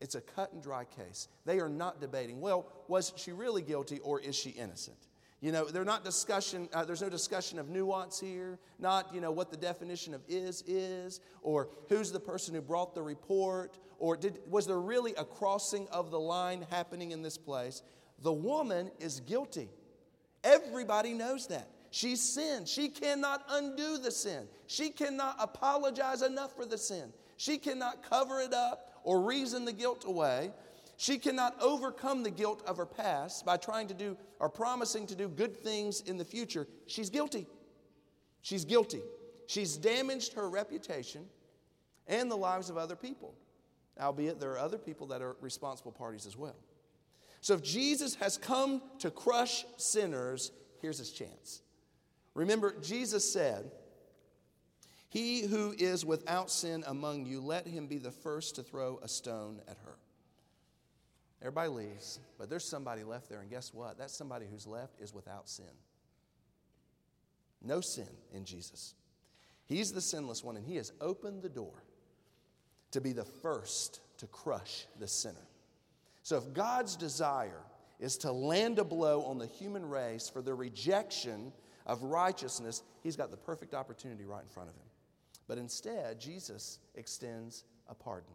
It's 0.00 0.14
a 0.14 0.20
cut 0.20 0.52
and 0.52 0.62
dry 0.62 0.84
case. 0.84 1.28
They 1.44 1.60
are 1.60 1.68
not 1.68 2.00
debating, 2.00 2.40
well, 2.40 2.66
was 2.88 3.12
she 3.16 3.32
really 3.32 3.62
guilty 3.62 4.00
or 4.00 4.20
is 4.20 4.36
she 4.36 4.50
innocent? 4.50 4.98
You 5.40 5.52
know, 5.52 5.66
they're 5.66 5.84
not 5.84 6.04
discussion, 6.04 6.68
uh, 6.72 6.84
there's 6.84 7.02
no 7.02 7.10
discussion 7.10 7.58
of 7.58 7.68
nuance 7.68 8.18
here, 8.18 8.58
not, 8.78 9.14
you 9.14 9.20
know, 9.20 9.30
what 9.30 9.50
the 9.50 9.56
definition 9.56 10.14
of 10.14 10.22
is 10.26 10.62
is, 10.66 11.20
or 11.42 11.68
who's 11.90 12.10
the 12.10 12.20
person 12.20 12.54
who 12.54 12.62
brought 12.62 12.94
the 12.94 13.02
report, 13.02 13.78
or 13.98 14.16
did, 14.16 14.38
was 14.48 14.66
there 14.66 14.80
really 14.80 15.14
a 15.16 15.24
crossing 15.24 15.86
of 15.88 16.10
the 16.10 16.18
line 16.18 16.66
happening 16.70 17.10
in 17.10 17.20
this 17.20 17.36
place? 17.36 17.82
The 18.22 18.32
woman 18.32 18.90
is 19.00 19.20
guilty. 19.20 19.68
Everybody 20.42 21.12
knows 21.12 21.46
that. 21.48 21.68
She 21.90 22.16
sinned. 22.16 22.66
She 22.66 22.88
cannot 22.88 23.44
undo 23.50 23.98
the 23.98 24.10
sin. 24.10 24.48
She 24.66 24.90
cannot 24.90 25.36
apologize 25.38 26.22
enough 26.22 26.56
for 26.56 26.66
the 26.66 26.78
sin. 26.78 27.12
She 27.36 27.58
cannot 27.58 28.08
cover 28.08 28.40
it 28.40 28.52
up 28.52 29.00
or 29.02 29.20
reason 29.20 29.64
the 29.64 29.72
guilt 29.72 30.04
away. 30.06 30.52
She 30.96 31.18
cannot 31.18 31.60
overcome 31.60 32.22
the 32.22 32.30
guilt 32.30 32.62
of 32.66 32.76
her 32.76 32.86
past 32.86 33.44
by 33.44 33.56
trying 33.56 33.88
to 33.88 33.94
do 33.94 34.16
or 34.38 34.48
promising 34.48 35.06
to 35.08 35.14
do 35.14 35.28
good 35.28 35.56
things 35.56 36.00
in 36.02 36.16
the 36.16 36.24
future. 36.24 36.68
She's 36.86 37.10
guilty. 37.10 37.46
She's 38.42 38.64
guilty. 38.64 39.02
She's 39.46 39.76
damaged 39.76 40.34
her 40.34 40.48
reputation 40.48 41.26
and 42.06 42.30
the 42.30 42.36
lives 42.36 42.70
of 42.70 42.76
other 42.76 42.96
people, 42.96 43.34
albeit 44.00 44.38
there 44.40 44.52
are 44.52 44.58
other 44.58 44.78
people 44.78 45.06
that 45.08 45.22
are 45.22 45.36
responsible 45.40 45.92
parties 45.92 46.26
as 46.26 46.36
well. 46.36 46.56
So 47.40 47.54
if 47.54 47.62
Jesus 47.62 48.14
has 48.16 48.38
come 48.38 48.82
to 49.00 49.10
crush 49.10 49.66
sinners, 49.76 50.50
here's 50.80 50.98
his 50.98 51.10
chance. 51.10 51.62
Remember, 52.34 52.74
Jesus 52.80 53.30
said, 53.30 53.70
He 55.14 55.42
who 55.42 55.72
is 55.78 56.04
without 56.04 56.50
sin 56.50 56.82
among 56.88 57.24
you, 57.24 57.40
let 57.40 57.68
him 57.68 57.86
be 57.86 57.98
the 57.98 58.10
first 58.10 58.56
to 58.56 58.64
throw 58.64 58.98
a 59.00 59.06
stone 59.06 59.60
at 59.68 59.76
her. 59.84 59.94
Everybody 61.40 61.68
leaves, 61.68 62.18
but 62.36 62.50
there's 62.50 62.64
somebody 62.64 63.04
left 63.04 63.28
there, 63.28 63.40
and 63.40 63.48
guess 63.48 63.72
what? 63.72 63.96
That 63.98 64.10
somebody 64.10 64.46
who's 64.50 64.66
left 64.66 65.00
is 65.00 65.14
without 65.14 65.48
sin. 65.48 65.70
No 67.62 67.80
sin 67.80 68.08
in 68.32 68.44
Jesus. 68.44 68.94
He's 69.66 69.92
the 69.92 70.00
sinless 70.00 70.42
one, 70.42 70.56
and 70.56 70.66
He 70.66 70.74
has 70.76 70.90
opened 71.00 71.42
the 71.42 71.48
door 71.48 71.84
to 72.90 73.00
be 73.00 73.12
the 73.12 73.24
first 73.24 74.00
to 74.18 74.26
crush 74.26 74.86
the 74.98 75.06
sinner. 75.06 75.46
So 76.24 76.38
if 76.38 76.52
God's 76.54 76.96
desire 76.96 77.62
is 78.00 78.16
to 78.18 78.32
land 78.32 78.80
a 78.80 78.84
blow 78.84 79.22
on 79.22 79.38
the 79.38 79.46
human 79.46 79.88
race 79.88 80.28
for 80.28 80.42
their 80.42 80.56
rejection 80.56 81.52
of 81.86 82.02
righteousness, 82.02 82.82
he's 83.04 83.14
got 83.14 83.30
the 83.30 83.36
perfect 83.36 83.74
opportunity 83.74 84.24
right 84.24 84.42
in 84.42 84.48
front 84.48 84.70
of 84.70 84.74
him. 84.74 84.82
But 85.46 85.58
instead, 85.58 86.20
Jesus 86.20 86.78
extends 86.94 87.64
a 87.88 87.94
pardon. 87.94 88.32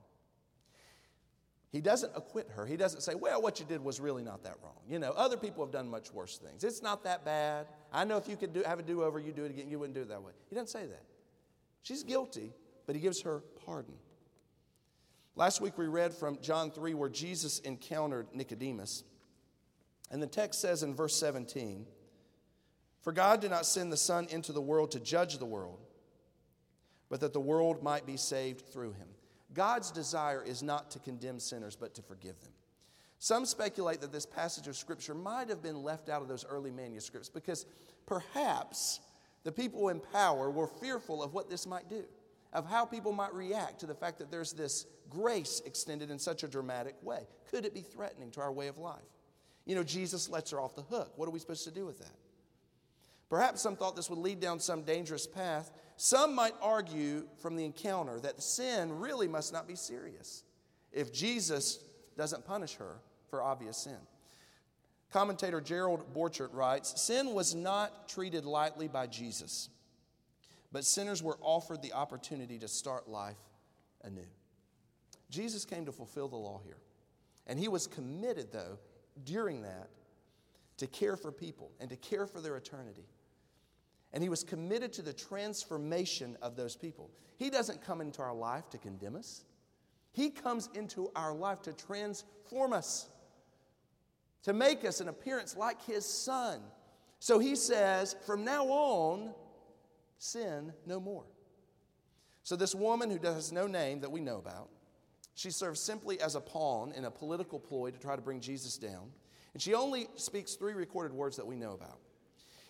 He 1.71 1.81
doesn't 1.81 2.11
acquit 2.15 2.49
her. 2.55 2.65
He 2.65 2.77
doesn't 2.77 3.01
say, 3.01 3.13
well, 3.13 3.41
what 3.41 3.59
you 3.59 3.65
did 3.65 3.83
was 3.83 3.99
really 3.99 4.23
not 4.23 4.43
that 4.43 4.55
wrong. 4.63 4.79
You 4.87 4.97
know, 4.97 5.11
other 5.11 5.37
people 5.37 5.63
have 5.63 5.71
done 5.71 5.87
much 5.87 6.11
worse 6.11 6.37
things. 6.37 6.63
It's 6.63 6.81
not 6.81 7.03
that 7.03 7.23
bad. 7.23 7.67
I 7.93 8.05
know 8.05 8.17
if 8.17 8.27
you 8.27 8.35
could 8.35 8.53
do, 8.53 8.63
have 8.63 8.79
a 8.79 8.83
do 8.83 9.03
over, 9.03 9.19
you 9.19 9.31
do 9.31 9.45
it 9.45 9.51
again, 9.51 9.69
you 9.69 9.77
wouldn't 9.77 9.93
do 9.93 10.01
it 10.01 10.09
that 10.09 10.23
way. 10.23 10.31
He 10.49 10.55
doesn't 10.55 10.69
say 10.69 10.87
that. 10.87 11.03
She's 11.83 12.03
guilty, 12.03 12.53
but 12.87 12.95
he 12.95 13.01
gives 13.01 13.21
her 13.21 13.43
pardon. 13.65 13.93
Last 15.35 15.61
week 15.61 15.77
we 15.77 15.87
read 15.87 16.13
from 16.13 16.39
John 16.41 16.71
3 16.71 16.95
where 16.95 17.09
Jesus 17.09 17.59
encountered 17.59 18.27
Nicodemus. 18.33 19.03
And 20.11 20.21
the 20.21 20.27
text 20.27 20.59
says 20.59 20.81
in 20.81 20.95
verse 20.95 21.15
17, 21.15 21.85
For 23.01 23.13
God 23.13 23.41
did 23.41 23.51
not 23.51 23.67
send 23.67 23.91
the 23.91 23.97
Son 23.97 24.27
into 24.31 24.51
the 24.51 24.61
world 24.61 24.91
to 24.91 24.99
judge 24.99 25.37
the 25.37 25.45
world, 25.45 25.79
but 27.09 27.19
that 27.21 27.33
the 27.33 27.39
world 27.39 27.83
might 27.83 28.05
be 28.05 28.17
saved 28.17 28.67
through 28.67 28.93
him. 28.93 29.07
God's 29.53 29.91
desire 29.91 30.43
is 30.43 30.61
not 30.61 30.91
to 30.91 30.99
condemn 30.99 31.39
sinners, 31.39 31.75
but 31.75 31.95
to 31.95 32.01
forgive 32.01 32.39
them. 32.41 32.53
Some 33.17 33.45
speculate 33.45 34.01
that 34.01 34.13
this 34.13 34.25
passage 34.25 34.67
of 34.67 34.77
Scripture 34.77 35.13
might 35.13 35.49
have 35.49 35.61
been 35.61 35.83
left 35.83 36.07
out 36.07 36.21
of 36.21 36.27
those 36.27 36.45
early 36.45 36.71
manuscripts 36.71 37.29
because 37.29 37.65
perhaps 38.05 39.01
the 39.43 39.51
people 39.51 39.89
in 39.89 39.99
power 39.99 40.49
were 40.49 40.67
fearful 40.67 41.21
of 41.21 41.33
what 41.33 41.49
this 41.49 41.67
might 41.67 41.89
do, 41.89 42.03
of 42.53 42.65
how 42.65 42.85
people 42.85 43.11
might 43.11 43.33
react 43.33 43.79
to 43.79 43.87
the 43.87 43.93
fact 43.93 44.19
that 44.19 44.31
there's 44.31 44.53
this 44.53 44.85
grace 45.09 45.61
extended 45.65 46.11
in 46.11 46.19
such 46.19 46.43
a 46.43 46.47
dramatic 46.47 46.95
way. 47.01 47.27
Could 47.49 47.65
it 47.65 47.73
be 47.73 47.81
threatening 47.81 48.31
to 48.31 48.41
our 48.41 48.51
way 48.51 48.67
of 48.67 48.77
life? 48.77 49.01
You 49.65 49.75
know, 49.75 49.83
Jesus 49.83 50.29
lets 50.29 50.51
her 50.51 50.61
off 50.61 50.75
the 50.75 50.81
hook. 50.83 51.13
What 51.15 51.27
are 51.27 51.31
we 51.31 51.39
supposed 51.39 51.65
to 51.65 51.71
do 51.71 51.85
with 51.85 51.99
that? 51.99 52.15
Perhaps 53.29 53.61
some 53.61 53.75
thought 53.75 53.95
this 53.95 54.09
would 54.09 54.19
lead 54.19 54.39
down 54.39 54.59
some 54.59 54.83
dangerous 54.83 55.27
path. 55.27 55.71
Some 56.01 56.33
might 56.33 56.53
argue 56.61 57.27
from 57.41 57.57
the 57.57 57.65
encounter 57.65 58.21
that 58.21 58.41
sin 58.41 59.01
really 59.01 59.27
must 59.27 59.51
not 59.51 59.67
be 59.67 59.75
serious 59.75 60.45
if 60.93 61.11
Jesus 61.11 61.79
doesn't 62.15 62.45
punish 62.45 62.75
her 62.75 63.01
for 63.29 63.43
obvious 63.43 63.75
sin. 63.75 63.97
Commentator 65.11 65.59
Gerald 65.59 66.13
Borchert 66.13 66.53
writes 66.53 67.01
Sin 67.01 67.33
was 67.33 67.53
not 67.53 68.07
treated 68.07 68.45
lightly 68.45 68.87
by 68.87 69.07
Jesus, 69.07 69.67
but 70.71 70.85
sinners 70.85 71.21
were 71.21 71.37
offered 71.41 71.81
the 71.81 71.91
opportunity 71.91 72.57
to 72.59 72.69
start 72.69 73.09
life 73.09 73.35
anew. 74.05 74.21
Jesus 75.29 75.65
came 75.65 75.85
to 75.85 75.91
fulfill 75.91 76.29
the 76.29 76.37
law 76.37 76.61
here. 76.63 76.77
And 77.45 77.59
he 77.59 77.67
was 77.67 77.87
committed, 77.87 78.53
though, 78.53 78.79
during 79.25 79.63
that, 79.63 79.89
to 80.77 80.87
care 80.87 81.17
for 81.17 81.33
people 81.33 81.71
and 81.81 81.89
to 81.89 81.97
care 81.97 82.25
for 82.25 82.39
their 82.39 82.55
eternity. 82.55 83.03
And 84.13 84.23
he 84.23 84.29
was 84.29 84.43
committed 84.43 84.91
to 84.93 85.01
the 85.01 85.13
transformation 85.13 86.37
of 86.41 86.55
those 86.55 86.75
people. 86.75 87.11
He 87.37 87.49
doesn't 87.49 87.83
come 87.83 88.01
into 88.01 88.21
our 88.21 88.33
life 88.33 88.69
to 88.71 88.77
condemn 88.77 89.15
us, 89.15 89.43
he 90.11 90.29
comes 90.29 90.69
into 90.73 91.11
our 91.15 91.33
life 91.33 91.61
to 91.63 91.73
transform 91.73 92.73
us, 92.73 93.07
to 94.43 94.53
make 94.53 94.83
us 94.83 95.01
an 95.01 95.07
appearance 95.07 95.55
like 95.55 95.83
his 95.85 96.05
son. 96.05 96.61
So 97.19 97.37
he 97.37 97.55
says, 97.55 98.15
from 98.25 98.43
now 98.43 98.65
on, 98.65 99.33
sin 100.17 100.73
no 100.85 100.99
more. 100.99 101.25
So, 102.43 102.55
this 102.55 102.73
woman 102.73 103.09
who 103.09 103.19
has 103.27 103.51
no 103.51 103.67
name 103.67 103.99
that 104.01 104.11
we 104.11 104.21
know 104.21 104.37
about, 104.37 104.69
she 105.35 105.51
serves 105.51 105.79
simply 105.79 106.19
as 106.19 106.35
a 106.35 106.41
pawn 106.41 106.93
in 106.93 107.05
a 107.05 107.11
political 107.11 107.59
ploy 107.59 107.91
to 107.91 107.99
try 107.99 108.15
to 108.15 108.21
bring 108.21 108.39
Jesus 108.39 108.77
down. 108.77 109.11
And 109.53 109.61
she 109.61 109.73
only 109.73 110.07
speaks 110.15 110.55
three 110.55 110.73
recorded 110.73 111.13
words 111.13 111.37
that 111.37 111.45
we 111.45 111.55
know 111.55 111.73
about. 111.73 111.99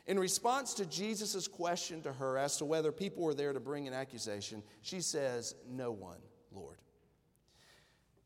In 0.10 0.20
response 0.20 0.74
to 0.74 0.88
Jesus' 0.88 1.48
question 1.48 2.02
to 2.02 2.12
her 2.12 2.36
as 2.36 2.58
to 2.58 2.66
whether 2.66 2.92
people 2.92 3.22
were 3.22 3.36
there 3.36 3.54
to 3.54 3.60
bring 3.60 3.88
an 3.88 3.94
accusation, 3.94 4.64
she 4.82 5.02
says, 5.02 5.54
No 5.70 5.92
one, 5.92 6.18
Lord. 6.52 6.78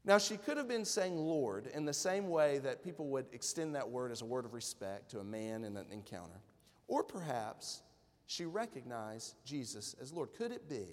Now, 0.05 0.17
she 0.17 0.37
could 0.37 0.55
have 0.55 0.69
been 0.69 0.85
saying 0.85 1.17
Lord 1.17 1.67
in 1.67 1.83
the 1.83 1.93
same 1.93 2.29
way 2.29 2.59
that 2.59 2.85
people 2.85 3.07
would 3.07 3.25
extend 3.33 3.75
that 3.75 3.89
word 3.89 4.13
as 4.13 4.21
a 4.21 4.25
word 4.25 4.45
of 4.45 4.53
respect 4.53 5.11
to 5.11 5.19
a 5.19 5.25
man 5.25 5.65
in 5.65 5.75
an 5.75 5.87
encounter. 5.91 6.39
Or 6.87 7.03
perhaps 7.03 7.81
she 8.27 8.45
recognized 8.45 9.35
Jesus 9.43 9.93
as 10.01 10.13
Lord. 10.13 10.33
Could 10.33 10.53
it 10.53 10.69
be 10.69 10.87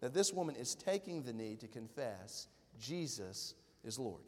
that 0.00 0.14
this 0.14 0.32
woman 0.32 0.56
is 0.56 0.74
taking 0.74 1.22
the 1.22 1.34
need 1.34 1.60
to 1.60 1.68
confess 1.68 2.48
Jesus 2.80 3.56
is 3.84 3.98
Lord? 3.98 4.22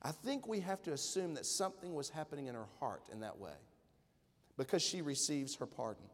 I 0.00 0.12
think 0.12 0.46
we 0.46 0.60
have 0.60 0.80
to 0.82 0.92
assume 0.92 1.34
that 1.34 1.46
something 1.46 1.92
was 1.92 2.08
happening 2.08 2.46
in 2.46 2.54
her 2.54 2.68
heart 2.78 3.08
in 3.10 3.18
that 3.18 3.36
way 3.36 3.54
because 4.56 4.82
she 4.82 5.02
receives 5.02 5.56
her 5.56 5.66
pardon. 5.66 6.04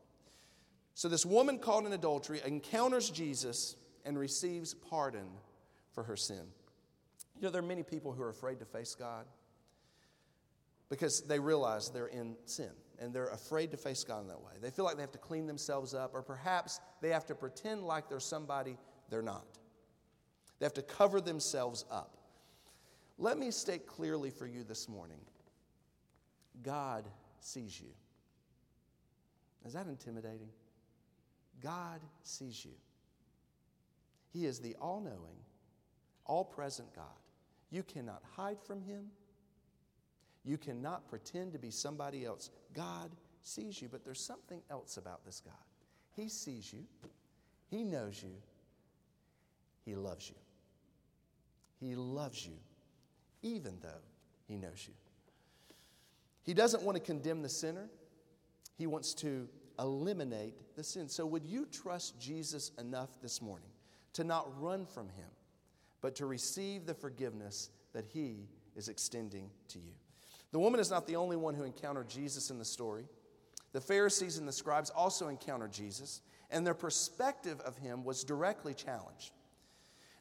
So, 0.94 1.08
this 1.08 1.24
woman 1.24 1.58
caught 1.58 1.84
in 1.84 1.92
adultery 1.92 2.40
encounters 2.44 3.10
Jesus 3.10 3.76
and 4.04 4.18
receives 4.18 4.74
pardon 4.74 5.28
for 5.92 6.02
her 6.02 6.16
sin. 6.16 6.42
You 7.36 7.42
know, 7.42 7.50
there 7.50 7.62
are 7.62 7.66
many 7.66 7.82
people 7.82 8.12
who 8.12 8.22
are 8.22 8.30
afraid 8.30 8.58
to 8.58 8.64
face 8.64 8.94
God 8.94 9.26
because 10.88 11.22
they 11.22 11.38
realize 11.38 11.90
they're 11.90 12.06
in 12.06 12.36
sin 12.46 12.70
and 13.00 13.12
they're 13.12 13.28
afraid 13.28 13.70
to 13.70 13.76
face 13.76 14.02
God 14.02 14.22
in 14.22 14.28
that 14.28 14.40
way. 14.40 14.52
They 14.60 14.70
feel 14.70 14.84
like 14.84 14.96
they 14.96 15.02
have 15.02 15.12
to 15.12 15.18
clean 15.18 15.46
themselves 15.46 15.94
up, 15.94 16.14
or 16.14 16.22
perhaps 16.22 16.80
they 17.00 17.10
have 17.10 17.26
to 17.26 17.34
pretend 17.34 17.84
like 17.84 18.08
they're 18.08 18.18
somebody 18.18 18.76
they're 19.08 19.22
not. 19.22 19.46
They 20.58 20.66
have 20.66 20.74
to 20.74 20.82
cover 20.82 21.20
themselves 21.20 21.84
up. 21.90 22.16
Let 23.18 23.38
me 23.38 23.50
state 23.50 23.86
clearly 23.86 24.30
for 24.30 24.46
you 24.46 24.64
this 24.64 24.88
morning 24.88 25.20
God 26.62 27.04
sees 27.40 27.80
you. 27.80 27.88
Is 29.68 29.74
that 29.74 29.86
intimidating? 29.86 30.48
God 31.62 32.00
sees 32.22 32.64
you. 32.64 32.72
He 34.32 34.46
is 34.46 34.60
the 34.60 34.74
all 34.80 35.02
knowing, 35.02 35.36
all 36.24 36.42
present 36.42 36.88
God. 36.96 37.04
You 37.70 37.82
cannot 37.82 38.22
hide 38.34 38.56
from 38.62 38.80
Him. 38.80 39.08
You 40.42 40.56
cannot 40.56 41.06
pretend 41.06 41.52
to 41.52 41.58
be 41.58 41.70
somebody 41.70 42.24
else. 42.24 42.48
God 42.72 43.10
sees 43.42 43.82
you, 43.82 43.88
but 43.90 44.06
there's 44.06 44.22
something 44.22 44.62
else 44.70 44.96
about 44.96 45.26
this 45.26 45.42
God. 45.44 45.52
He 46.16 46.30
sees 46.30 46.72
you, 46.72 46.84
He 47.70 47.84
knows 47.84 48.22
you, 48.22 48.36
He 49.84 49.94
loves 49.94 50.30
you. 50.30 50.36
He 51.78 51.94
loves 51.94 52.46
you, 52.46 52.56
even 53.42 53.76
though 53.82 54.00
He 54.46 54.56
knows 54.56 54.82
you. 54.88 54.94
He 56.42 56.54
doesn't 56.54 56.82
want 56.82 56.96
to 56.96 57.02
condemn 57.02 57.42
the 57.42 57.50
sinner. 57.50 57.90
He 58.78 58.86
wants 58.86 59.12
to 59.14 59.48
eliminate 59.78 60.74
the 60.76 60.84
sin. 60.84 61.08
So, 61.08 61.26
would 61.26 61.44
you 61.44 61.66
trust 61.66 62.20
Jesus 62.20 62.72
enough 62.78 63.10
this 63.22 63.40
morning 63.40 63.68
to 64.14 64.24
not 64.24 64.60
run 64.60 64.86
from 64.86 65.08
him, 65.08 65.28
but 66.00 66.14
to 66.16 66.26
receive 66.26 66.86
the 66.86 66.94
forgiveness 66.94 67.70
that 67.92 68.04
he 68.04 68.48
is 68.76 68.88
extending 68.88 69.50
to 69.68 69.78
you? 69.78 69.92
The 70.50 70.58
woman 70.58 70.80
is 70.80 70.90
not 70.90 71.06
the 71.06 71.16
only 71.16 71.36
one 71.36 71.54
who 71.54 71.64
encountered 71.64 72.08
Jesus 72.08 72.50
in 72.50 72.58
the 72.58 72.64
story. 72.64 73.04
The 73.72 73.80
Pharisees 73.80 74.38
and 74.38 74.48
the 74.48 74.52
scribes 74.52 74.90
also 74.90 75.28
encountered 75.28 75.72
Jesus, 75.72 76.22
and 76.50 76.66
their 76.66 76.74
perspective 76.74 77.60
of 77.60 77.76
him 77.76 78.04
was 78.04 78.24
directly 78.24 78.74
challenged. 78.74 79.32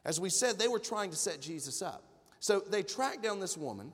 As 0.04 0.20
we 0.20 0.30
said, 0.30 0.58
they 0.58 0.68
were 0.68 0.78
trying 0.78 1.10
to 1.10 1.16
set 1.16 1.40
Jesus 1.40 1.82
up. 1.82 2.04
So 2.40 2.60
they 2.60 2.82
tracked 2.82 3.22
down 3.22 3.40
this 3.40 3.56
woman, 3.56 3.92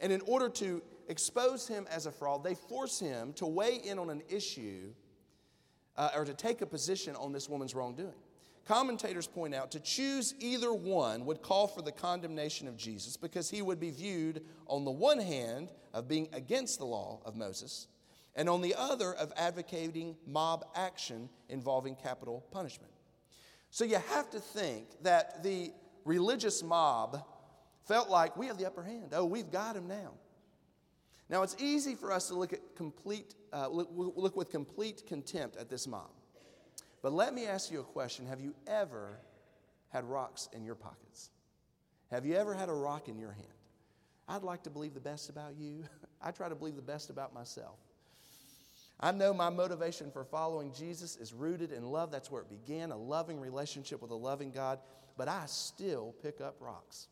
and 0.00 0.12
in 0.12 0.20
order 0.22 0.48
to 0.48 0.82
expose 1.12 1.68
him 1.68 1.86
as 1.90 2.06
a 2.06 2.10
fraud, 2.10 2.42
they 2.42 2.56
force 2.56 2.98
him 2.98 3.32
to 3.34 3.46
weigh 3.46 3.76
in 3.76 4.00
on 4.00 4.10
an 4.10 4.22
issue 4.28 4.92
uh, 5.96 6.10
or 6.16 6.24
to 6.24 6.34
take 6.34 6.62
a 6.62 6.66
position 6.66 7.14
on 7.16 7.32
this 7.32 7.48
woman's 7.48 7.74
wrongdoing. 7.74 8.14
Commentators 8.66 9.26
point 9.26 9.54
out 9.54 9.70
to 9.72 9.80
choose 9.80 10.34
either 10.38 10.72
one 10.72 11.24
would 11.24 11.42
call 11.42 11.66
for 11.66 11.82
the 11.82 11.92
condemnation 11.92 12.68
of 12.68 12.76
Jesus 12.76 13.16
because 13.16 13.50
he 13.50 13.60
would 13.60 13.80
be 13.80 13.90
viewed, 13.90 14.42
on 14.66 14.84
the 14.84 14.90
one 14.90 15.18
hand, 15.18 15.70
of 15.92 16.08
being 16.08 16.28
against 16.32 16.78
the 16.78 16.84
law 16.84 17.20
of 17.24 17.36
Moses, 17.36 17.88
and 18.34 18.48
on 18.48 18.62
the 18.62 18.74
other, 18.76 19.12
of 19.14 19.32
advocating 19.36 20.16
mob 20.26 20.64
action 20.74 21.28
involving 21.48 21.96
capital 21.96 22.46
punishment. 22.52 22.92
So 23.70 23.84
you 23.84 23.98
have 24.10 24.30
to 24.30 24.40
think 24.40 24.86
that 25.02 25.42
the 25.42 25.72
religious 26.04 26.62
mob 26.62 27.24
felt 27.86 28.08
like 28.08 28.36
we 28.36 28.46
have 28.46 28.58
the 28.58 28.66
upper 28.66 28.82
hand. 28.82 29.12
Oh, 29.12 29.24
we've 29.24 29.50
got 29.50 29.76
him 29.76 29.88
now. 29.88 30.12
Now, 31.32 31.42
it's 31.42 31.56
easy 31.58 31.94
for 31.94 32.12
us 32.12 32.28
to 32.28 32.34
look, 32.34 32.52
at 32.52 32.76
complete, 32.76 33.34
uh, 33.54 33.66
look, 33.66 33.88
look 33.90 34.36
with 34.36 34.50
complete 34.50 35.04
contempt 35.06 35.56
at 35.56 35.70
this 35.70 35.86
mob. 35.86 36.10
But 37.00 37.14
let 37.14 37.32
me 37.32 37.46
ask 37.46 37.72
you 37.72 37.80
a 37.80 37.84
question 37.84 38.26
Have 38.26 38.42
you 38.42 38.54
ever 38.66 39.18
had 39.88 40.04
rocks 40.04 40.50
in 40.52 40.62
your 40.62 40.74
pockets? 40.74 41.30
Have 42.10 42.26
you 42.26 42.34
ever 42.34 42.52
had 42.52 42.68
a 42.68 42.74
rock 42.74 43.08
in 43.08 43.18
your 43.18 43.32
hand? 43.32 43.48
I'd 44.28 44.42
like 44.42 44.62
to 44.64 44.70
believe 44.70 44.92
the 44.92 45.00
best 45.00 45.30
about 45.30 45.56
you. 45.56 45.84
I 46.22 46.32
try 46.32 46.50
to 46.50 46.54
believe 46.54 46.76
the 46.76 46.82
best 46.82 47.08
about 47.08 47.32
myself. 47.32 47.78
I 49.00 49.10
know 49.10 49.32
my 49.32 49.48
motivation 49.48 50.10
for 50.10 50.24
following 50.24 50.70
Jesus 50.74 51.16
is 51.16 51.32
rooted 51.32 51.72
in 51.72 51.82
love. 51.86 52.12
That's 52.12 52.30
where 52.30 52.42
it 52.42 52.50
began 52.50 52.92
a 52.92 52.96
loving 52.96 53.40
relationship 53.40 54.02
with 54.02 54.10
a 54.10 54.16
loving 54.16 54.52
God. 54.52 54.80
But 55.16 55.28
I 55.28 55.44
still 55.46 56.14
pick 56.22 56.42
up 56.42 56.56
rocks. 56.60 57.08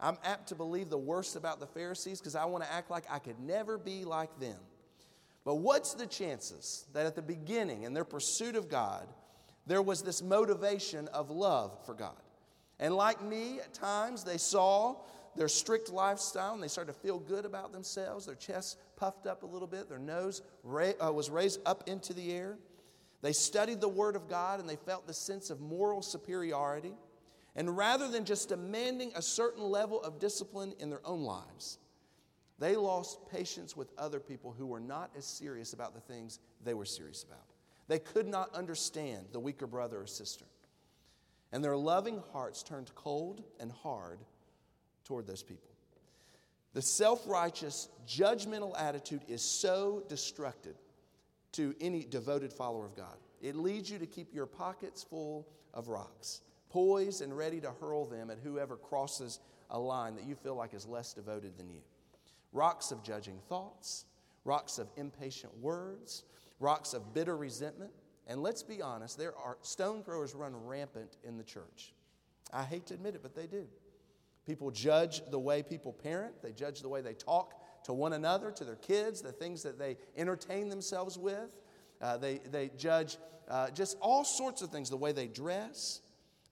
I'm 0.00 0.18
apt 0.24 0.48
to 0.48 0.54
believe 0.54 0.90
the 0.90 0.98
worst 0.98 1.36
about 1.36 1.60
the 1.60 1.66
Pharisees 1.66 2.20
because 2.20 2.34
I 2.34 2.44
want 2.44 2.64
to 2.64 2.72
act 2.72 2.90
like 2.90 3.04
I 3.10 3.18
could 3.18 3.38
never 3.40 3.78
be 3.78 4.04
like 4.04 4.38
them. 4.40 4.58
But 5.44 5.56
what's 5.56 5.94
the 5.94 6.06
chances 6.06 6.86
that 6.94 7.06
at 7.06 7.14
the 7.14 7.22
beginning, 7.22 7.82
in 7.82 7.92
their 7.92 8.04
pursuit 8.04 8.56
of 8.56 8.68
God, 8.68 9.06
there 9.66 9.82
was 9.82 10.02
this 10.02 10.22
motivation 10.22 11.08
of 11.08 11.30
love 11.30 11.76
for 11.84 11.94
God? 11.94 12.16
And 12.80 12.94
like 12.94 13.22
me, 13.22 13.60
at 13.60 13.72
times, 13.72 14.24
they 14.24 14.38
saw 14.38 14.96
their 15.36 15.48
strict 15.48 15.90
lifestyle 15.90 16.54
and 16.54 16.62
they 16.62 16.68
started 16.68 16.92
to 16.92 16.98
feel 16.98 17.18
good 17.18 17.44
about 17.44 17.72
themselves. 17.72 18.26
Their 18.26 18.34
chest 18.34 18.78
puffed 18.96 19.26
up 19.26 19.42
a 19.42 19.46
little 19.46 19.68
bit, 19.68 19.88
their 19.88 19.98
nose 19.98 20.42
uh, 20.64 21.12
was 21.12 21.30
raised 21.30 21.60
up 21.66 21.88
into 21.88 22.12
the 22.12 22.32
air. 22.32 22.56
They 23.22 23.32
studied 23.32 23.80
the 23.80 23.88
Word 23.88 24.16
of 24.16 24.28
God 24.28 24.60
and 24.60 24.68
they 24.68 24.76
felt 24.76 25.06
the 25.06 25.14
sense 25.14 25.50
of 25.50 25.60
moral 25.60 26.02
superiority. 26.02 26.94
And 27.56 27.76
rather 27.76 28.08
than 28.08 28.24
just 28.24 28.48
demanding 28.48 29.12
a 29.14 29.22
certain 29.22 29.62
level 29.62 30.02
of 30.02 30.18
discipline 30.18 30.74
in 30.80 30.90
their 30.90 31.06
own 31.06 31.22
lives, 31.22 31.78
they 32.58 32.76
lost 32.76 33.28
patience 33.30 33.76
with 33.76 33.92
other 33.98 34.20
people 34.20 34.54
who 34.56 34.66
were 34.66 34.80
not 34.80 35.10
as 35.16 35.24
serious 35.24 35.72
about 35.72 35.94
the 35.94 36.00
things 36.00 36.38
they 36.64 36.74
were 36.74 36.84
serious 36.84 37.22
about. 37.22 37.44
They 37.88 37.98
could 37.98 38.26
not 38.26 38.54
understand 38.54 39.26
the 39.32 39.40
weaker 39.40 39.66
brother 39.66 40.00
or 40.00 40.06
sister. 40.06 40.46
And 41.52 41.62
their 41.62 41.76
loving 41.76 42.22
hearts 42.32 42.62
turned 42.62 42.94
cold 42.94 43.42
and 43.60 43.70
hard 43.70 44.18
toward 45.04 45.26
those 45.26 45.42
people. 45.42 45.70
The 46.72 46.82
self 46.82 47.28
righteous, 47.28 47.88
judgmental 48.08 48.78
attitude 48.78 49.22
is 49.28 49.42
so 49.42 50.02
destructive 50.08 50.76
to 51.52 51.74
any 51.80 52.02
devoted 52.02 52.52
follower 52.52 52.84
of 52.84 52.96
God. 52.96 53.16
It 53.40 53.54
leads 53.54 53.88
you 53.88 53.98
to 53.98 54.06
keep 54.06 54.34
your 54.34 54.46
pockets 54.46 55.04
full 55.04 55.46
of 55.72 55.88
rocks, 55.88 56.40
poised 56.74 57.22
and 57.22 57.36
ready 57.36 57.60
to 57.60 57.70
hurl 57.80 58.04
them 58.04 58.30
at 58.30 58.38
whoever 58.42 58.76
crosses 58.76 59.38
a 59.70 59.78
line 59.78 60.16
that 60.16 60.24
you 60.24 60.34
feel 60.34 60.56
like 60.56 60.74
is 60.74 60.86
less 60.86 61.12
devoted 61.12 61.56
than 61.56 61.70
you. 61.70 61.78
Rocks 62.52 62.90
of 62.90 63.00
judging 63.04 63.38
thoughts, 63.48 64.06
rocks 64.44 64.78
of 64.80 64.88
impatient 64.96 65.56
words, 65.58 66.24
rocks 66.58 66.92
of 66.92 67.14
bitter 67.14 67.36
resentment. 67.36 67.92
And 68.26 68.42
let's 68.42 68.64
be 68.64 68.82
honest, 68.82 69.16
there 69.16 69.36
are 69.36 69.56
stone 69.62 70.02
throwers 70.02 70.34
run 70.34 70.52
rampant 70.66 71.16
in 71.22 71.36
the 71.36 71.44
church. 71.44 71.94
I 72.52 72.64
hate 72.64 72.86
to 72.86 72.94
admit 72.94 73.14
it, 73.14 73.22
but 73.22 73.36
they 73.36 73.46
do. 73.46 73.68
People 74.44 74.72
judge 74.72 75.22
the 75.30 75.38
way 75.38 75.62
people 75.62 75.92
parent, 75.92 76.42
they 76.42 76.52
judge 76.52 76.82
the 76.82 76.88
way 76.88 77.02
they 77.02 77.14
talk 77.14 77.54
to 77.84 77.92
one 77.92 78.14
another, 78.14 78.50
to 78.50 78.64
their 78.64 78.74
kids, 78.76 79.22
the 79.22 79.30
things 79.30 79.62
that 79.62 79.78
they 79.78 79.96
entertain 80.16 80.68
themselves 80.70 81.18
with. 81.18 81.56
Uh, 82.02 82.16
they, 82.16 82.40
they 82.50 82.72
judge 82.76 83.16
uh, 83.48 83.70
just 83.70 83.96
all 84.00 84.24
sorts 84.24 84.60
of 84.60 84.70
things 84.70 84.90
the 84.90 84.96
way 84.96 85.12
they 85.12 85.28
dress, 85.28 86.00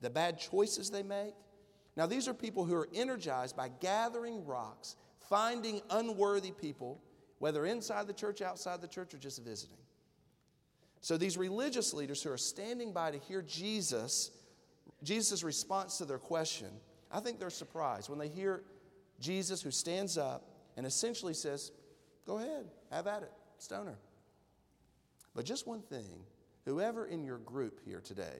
the 0.02 0.10
bad 0.10 0.38
choices 0.38 0.90
they 0.90 1.02
make. 1.02 1.34
Now, 1.96 2.06
these 2.06 2.28
are 2.28 2.34
people 2.34 2.64
who 2.64 2.74
are 2.74 2.88
energized 2.94 3.56
by 3.56 3.70
gathering 3.80 4.44
rocks, 4.44 4.96
finding 5.28 5.80
unworthy 5.90 6.50
people, 6.50 7.00
whether 7.38 7.64
inside 7.64 8.06
the 8.06 8.12
church, 8.12 8.42
outside 8.42 8.80
the 8.80 8.88
church, 8.88 9.14
or 9.14 9.18
just 9.18 9.42
visiting. 9.42 9.76
So, 11.00 11.16
these 11.16 11.36
religious 11.36 11.94
leaders 11.94 12.22
who 12.22 12.30
are 12.30 12.38
standing 12.38 12.92
by 12.92 13.10
to 13.10 13.18
hear 13.18 13.42
Jesus, 13.42 14.30
Jesus' 15.02 15.42
response 15.42 15.98
to 15.98 16.04
their 16.04 16.18
question, 16.18 16.68
I 17.10 17.20
think 17.20 17.38
they're 17.38 17.50
surprised 17.50 18.08
when 18.08 18.18
they 18.18 18.28
hear 18.28 18.62
Jesus 19.20 19.62
who 19.62 19.70
stands 19.70 20.18
up 20.18 20.48
and 20.76 20.86
essentially 20.86 21.34
says, 21.34 21.72
Go 22.26 22.38
ahead, 22.38 22.66
have 22.90 23.06
at 23.06 23.22
it, 23.22 23.32
stoner. 23.58 23.98
But 25.34 25.44
just 25.44 25.66
one 25.66 25.82
thing 25.82 26.24
whoever 26.64 27.06
in 27.06 27.24
your 27.24 27.38
group 27.38 27.80
here 27.84 28.00
today 28.00 28.38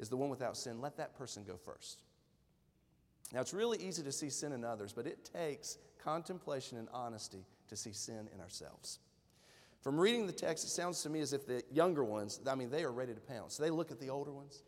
is 0.00 0.08
the 0.08 0.16
one 0.16 0.30
without 0.30 0.56
sin, 0.56 0.80
let 0.80 0.96
that 0.96 1.16
person 1.16 1.44
go 1.44 1.56
first. 1.56 2.02
Now, 3.32 3.40
it's 3.40 3.54
really 3.54 3.78
easy 3.78 4.02
to 4.02 4.10
see 4.10 4.30
sin 4.30 4.52
in 4.52 4.64
others, 4.64 4.92
but 4.92 5.06
it 5.06 5.30
takes 5.32 5.78
contemplation 6.02 6.78
and 6.78 6.88
honesty 6.92 7.44
to 7.68 7.76
see 7.76 7.92
sin 7.92 8.28
in 8.34 8.40
ourselves. 8.40 8.98
From 9.82 10.00
reading 10.00 10.26
the 10.26 10.32
text, 10.32 10.64
it 10.64 10.70
sounds 10.70 11.02
to 11.02 11.10
me 11.10 11.20
as 11.20 11.32
if 11.32 11.46
the 11.46 11.62
younger 11.70 12.02
ones, 12.02 12.40
I 12.46 12.54
mean, 12.54 12.70
they 12.70 12.82
are 12.82 12.90
ready 12.90 13.14
to 13.14 13.20
pounce. 13.20 13.56
They 13.56 13.70
look 13.70 13.90
at 13.90 14.00
the 14.00 14.10
older 14.10 14.32
ones 14.32 14.62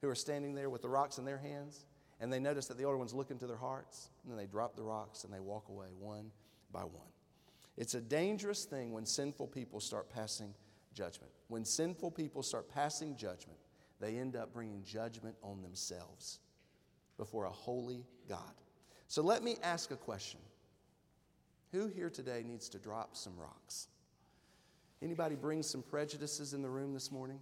who 0.00 0.08
are 0.08 0.14
standing 0.14 0.54
there 0.54 0.70
with 0.70 0.82
the 0.82 0.88
rocks 0.88 1.18
in 1.18 1.24
their 1.24 1.38
hands, 1.38 1.84
and 2.20 2.32
they 2.32 2.40
notice 2.40 2.66
that 2.66 2.78
the 2.78 2.84
older 2.84 2.96
ones 2.96 3.12
look 3.12 3.30
into 3.30 3.46
their 3.46 3.56
hearts, 3.56 4.08
and 4.22 4.32
then 4.32 4.38
they 4.38 4.46
drop 4.46 4.76
the 4.76 4.82
rocks 4.82 5.24
and 5.24 5.32
they 5.32 5.40
walk 5.40 5.68
away 5.68 5.86
one 5.98 6.30
by 6.72 6.80
one. 6.80 7.10
It's 7.76 7.94
a 7.94 8.00
dangerous 8.00 8.64
thing 8.64 8.92
when 8.92 9.04
sinful 9.04 9.48
people 9.48 9.80
start 9.80 10.08
passing 10.08 10.54
judgment. 10.94 11.30
When 11.48 11.64
sinful 11.64 12.12
people 12.12 12.42
start 12.42 12.72
passing 12.72 13.16
judgment, 13.16 13.58
they 14.00 14.16
end 14.18 14.36
up 14.36 14.52
bringing 14.52 14.82
judgment 14.82 15.36
on 15.42 15.62
themselves 15.62 16.40
before 17.16 17.44
a 17.44 17.50
holy 17.50 18.04
God. 18.28 18.40
So 19.08 19.22
let 19.22 19.42
me 19.42 19.56
ask 19.62 19.90
a 19.90 19.96
question. 19.96 20.40
Who 21.72 21.86
here 21.88 22.10
today 22.10 22.42
needs 22.46 22.68
to 22.70 22.78
drop 22.78 23.16
some 23.16 23.36
rocks? 23.36 23.88
Anybody 25.02 25.34
bring 25.34 25.62
some 25.62 25.82
prejudices 25.82 26.54
in 26.54 26.62
the 26.62 26.68
room 26.70 26.94
this 26.94 27.10
morning? 27.10 27.38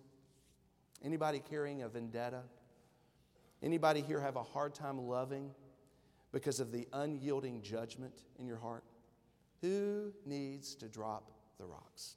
Anybody 1.05 1.40
carrying 1.51 1.83
a 1.83 1.88
vendetta? 1.88 2.43
Anybody 3.62 4.01
here 4.01 4.21
have 4.21 4.37
a 4.37 4.43
hard 4.43 4.75
time 4.75 4.99
loving 4.99 5.51
because 6.33 6.61
of 6.61 6.73
the 6.73 6.87
unyielding 6.93 7.62
judgment 7.62 8.12
in 8.38 8.47
your 8.47 8.59
heart? 8.59 8.85
Who 9.61 10.12
needs 10.27 10.75
to 10.77 10.88
drop 10.88 11.31
the 11.59 11.64
rocks? 11.64 12.17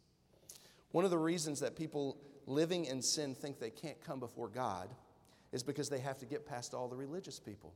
One 0.92 1.06
of 1.06 1.12
the 1.12 1.18
reasons 1.18 1.60
that 1.60 1.76
people 1.76 2.18
living 2.48 2.86
in 2.86 3.02
sin 3.02 3.36
think 3.36 3.60
they 3.60 3.70
can't 3.70 4.02
come 4.04 4.20
before 4.20 4.48
God 4.48 4.90
is 5.52 5.64
because 5.64 5.90
they 5.90 6.00
have 6.00 6.18
to 6.20 6.26
get 6.26 6.48
past 6.48 6.74
all 6.74 6.88
the 6.88 6.96
religious 6.96 7.40
people 7.40 7.74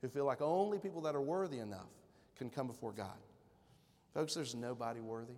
who 0.00 0.08
feel 0.08 0.24
like 0.24 0.40
only 0.40 0.78
people 0.78 1.02
that 1.02 1.14
are 1.14 1.20
worthy 1.20 1.58
enough 1.58 1.90
can 2.36 2.48
come 2.48 2.66
before 2.66 2.92
God. 2.92 3.18
Folks, 4.14 4.34
there's 4.34 4.54
nobody 4.54 5.00
worthy. 5.00 5.34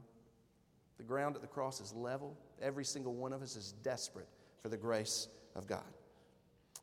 The 0.98 1.02
ground 1.02 1.34
at 1.34 1.42
the 1.42 1.48
cross 1.48 1.80
is 1.80 1.92
level. 1.92 2.36
Every 2.62 2.84
single 2.84 3.14
one 3.14 3.32
of 3.32 3.42
us 3.42 3.56
is 3.56 3.72
desperate 3.82 4.28
for 4.62 4.68
the 4.68 4.76
grace 4.76 5.28
of 5.54 5.66
God. 5.66 5.82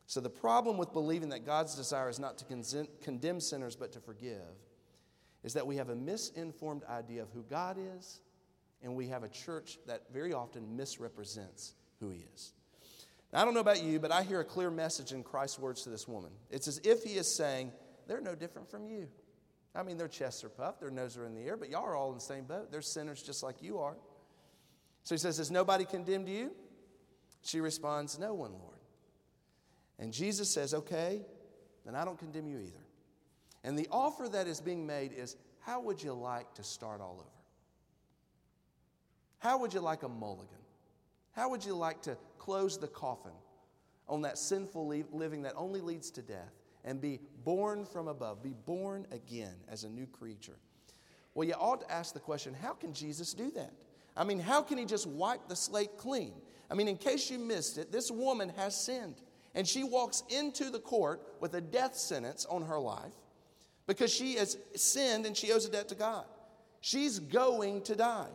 So, 0.06 0.20
the 0.20 0.30
problem 0.30 0.76
with 0.76 0.92
believing 0.92 1.30
that 1.30 1.46
God's 1.46 1.74
desire 1.74 2.08
is 2.08 2.18
not 2.18 2.36
to 2.38 2.86
condemn 3.02 3.40
sinners 3.40 3.76
but 3.76 3.92
to 3.92 4.00
forgive 4.00 4.36
is 5.42 5.54
that 5.54 5.66
we 5.66 5.76
have 5.76 5.88
a 5.88 5.96
misinformed 5.96 6.84
idea 6.84 7.22
of 7.22 7.30
who 7.30 7.42
God 7.44 7.78
is, 7.96 8.20
and 8.82 8.94
we 8.94 9.08
have 9.08 9.22
a 9.22 9.28
church 9.28 9.78
that 9.86 10.12
very 10.12 10.32
often 10.32 10.76
misrepresents 10.76 11.74
who 12.02 12.10
He 12.10 12.24
is. 12.34 12.52
Now, 13.32 13.40
I 13.40 13.44
don't 13.44 13.54
know 13.54 13.60
about 13.60 13.82
you, 13.82 13.98
but 13.98 14.12
I 14.12 14.22
hear 14.22 14.40
a 14.40 14.44
clear 14.44 14.70
message 14.70 15.12
in 15.12 15.22
Christ's 15.22 15.58
words 15.58 15.82
to 15.82 15.90
this 15.90 16.06
woman. 16.06 16.32
It's 16.50 16.68
as 16.68 16.80
if 16.84 17.02
He 17.02 17.14
is 17.14 17.34
saying, 17.34 17.72
They're 18.06 18.20
no 18.20 18.34
different 18.34 18.70
from 18.70 18.86
you. 18.86 19.08
I 19.74 19.82
mean, 19.82 19.96
their 19.96 20.08
chests 20.08 20.44
are 20.44 20.50
puffed, 20.50 20.80
their 20.80 20.90
noses 20.90 21.16
are 21.16 21.26
in 21.26 21.34
the 21.34 21.40
air, 21.40 21.56
but 21.56 21.70
y'all 21.70 21.84
are 21.84 21.96
all 21.96 22.10
in 22.10 22.16
the 22.16 22.20
same 22.20 22.44
boat. 22.44 22.70
They're 22.70 22.82
sinners 22.82 23.22
just 23.22 23.42
like 23.42 23.62
you 23.62 23.78
are. 23.78 23.96
So 25.04 25.14
He 25.14 25.18
says, 25.18 25.38
Has 25.38 25.50
nobody 25.50 25.84
condemned 25.84 26.28
you? 26.28 26.52
She 27.42 27.60
responds, 27.60 28.18
No 28.18 28.34
one, 28.34 28.52
Lord. 28.52 28.78
And 29.98 30.12
Jesus 30.12 30.52
says, 30.52 30.74
Okay, 30.74 31.22
then 31.86 31.94
I 31.94 32.04
don't 32.04 32.18
condemn 32.18 32.48
you 32.48 32.58
either. 32.58 32.84
And 33.64 33.78
the 33.78 33.86
offer 33.90 34.28
that 34.28 34.48
is 34.48 34.60
being 34.60 34.86
made 34.86 35.12
is 35.12 35.36
how 35.60 35.80
would 35.82 36.02
you 36.02 36.12
like 36.12 36.52
to 36.54 36.64
start 36.64 37.00
all 37.00 37.18
over? 37.20 37.28
How 39.38 39.58
would 39.58 39.74
you 39.74 39.80
like 39.80 40.02
a 40.02 40.08
mulligan? 40.08 40.61
How 41.32 41.48
would 41.48 41.64
you 41.64 41.74
like 41.74 42.02
to 42.02 42.16
close 42.38 42.78
the 42.78 42.88
coffin 42.88 43.32
on 44.08 44.22
that 44.22 44.38
sinful 44.38 44.86
living 45.12 45.42
that 45.42 45.54
only 45.56 45.80
leads 45.80 46.10
to 46.12 46.22
death 46.22 46.52
and 46.84 47.00
be 47.00 47.20
born 47.44 47.84
from 47.84 48.08
above, 48.08 48.42
be 48.42 48.54
born 48.66 49.06
again 49.10 49.54
as 49.68 49.84
a 49.84 49.88
new 49.88 50.06
creature? 50.06 50.56
Well, 51.34 51.48
you 51.48 51.54
ought 51.54 51.80
to 51.80 51.90
ask 51.90 52.12
the 52.12 52.20
question 52.20 52.54
how 52.54 52.72
can 52.72 52.92
Jesus 52.92 53.32
do 53.32 53.50
that? 53.52 53.72
I 54.16 54.24
mean, 54.24 54.38
how 54.38 54.62
can 54.62 54.76
he 54.76 54.84
just 54.84 55.06
wipe 55.06 55.48
the 55.48 55.56
slate 55.56 55.96
clean? 55.96 56.34
I 56.70 56.74
mean, 56.74 56.88
in 56.88 56.96
case 56.96 57.30
you 57.30 57.38
missed 57.38 57.78
it, 57.78 57.90
this 57.90 58.10
woman 58.10 58.50
has 58.56 58.78
sinned 58.78 59.22
and 59.54 59.66
she 59.66 59.84
walks 59.84 60.22
into 60.28 60.70
the 60.70 60.78
court 60.78 61.22
with 61.40 61.54
a 61.54 61.60
death 61.60 61.94
sentence 61.94 62.46
on 62.46 62.62
her 62.62 62.78
life 62.78 63.12
because 63.86 64.12
she 64.12 64.34
has 64.34 64.58
sinned 64.74 65.26
and 65.26 65.36
she 65.36 65.52
owes 65.52 65.66
a 65.66 65.70
debt 65.70 65.88
to 65.88 65.94
God. 65.94 66.24
She's 66.80 67.18
going 67.18 67.82
to 67.82 67.94
die. 67.94 68.28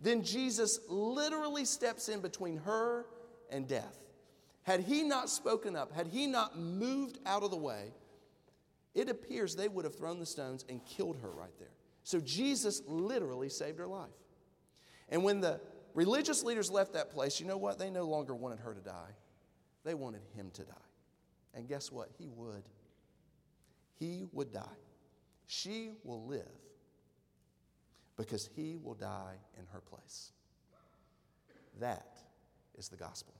Then 0.00 0.22
Jesus 0.22 0.80
literally 0.88 1.64
steps 1.64 2.08
in 2.08 2.20
between 2.20 2.56
her 2.58 3.06
and 3.50 3.68
death. 3.68 3.98
Had 4.62 4.80
he 4.80 5.02
not 5.02 5.28
spoken 5.28 5.76
up, 5.76 5.92
had 5.92 6.06
he 6.06 6.26
not 6.26 6.58
moved 6.58 7.18
out 7.26 7.42
of 7.42 7.50
the 7.50 7.56
way, 7.56 7.92
it 8.94 9.08
appears 9.08 9.54
they 9.54 9.68
would 9.68 9.84
have 9.84 9.96
thrown 9.96 10.18
the 10.18 10.26
stones 10.26 10.64
and 10.68 10.84
killed 10.84 11.18
her 11.22 11.30
right 11.30 11.56
there. 11.58 11.72
So 12.02 12.20
Jesus 12.20 12.82
literally 12.86 13.48
saved 13.48 13.78
her 13.78 13.86
life. 13.86 14.08
And 15.08 15.22
when 15.22 15.40
the 15.40 15.60
religious 15.94 16.42
leaders 16.42 16.70
left 16.70 16.94
that 16.94 17.10
place, 17.10 17.40
you 17.40 17.46
know 17.46 17.58
what? 17.58 17.78
They 17.78 17.90
no 17.90 18.04
longer 18.04 18.34
wanted 18.34 18.60
her 18.60 18.74
to 18.74 18.80
die. 18.80 19.10
They 19.84 19.94
wanted 19.94 20.22
him 20.34 20.50
to 20.54 20.62
die. 20.62 20.74
And 21.54 21.68
guess 21.68 21.90
what? 21.90 22.10
He 22.18 22.28
would. 22.28 22.62
He 23.98 24.24
would 24.32 24.52
die. 24.52 24.62
She 25.46 25.92
will 26.04 26.26
live 26.26 26.48
because 28.20 28.50
he 28.54 28.76
will 28.76 28.92
die 28.92 29.36
in 29.58 29.64
her 29.72 29.80
place. 29.80 30.32
That 31.80 32.18
is 32.76 32.90
the 32.90 32.96
gospel. 32.96 33.32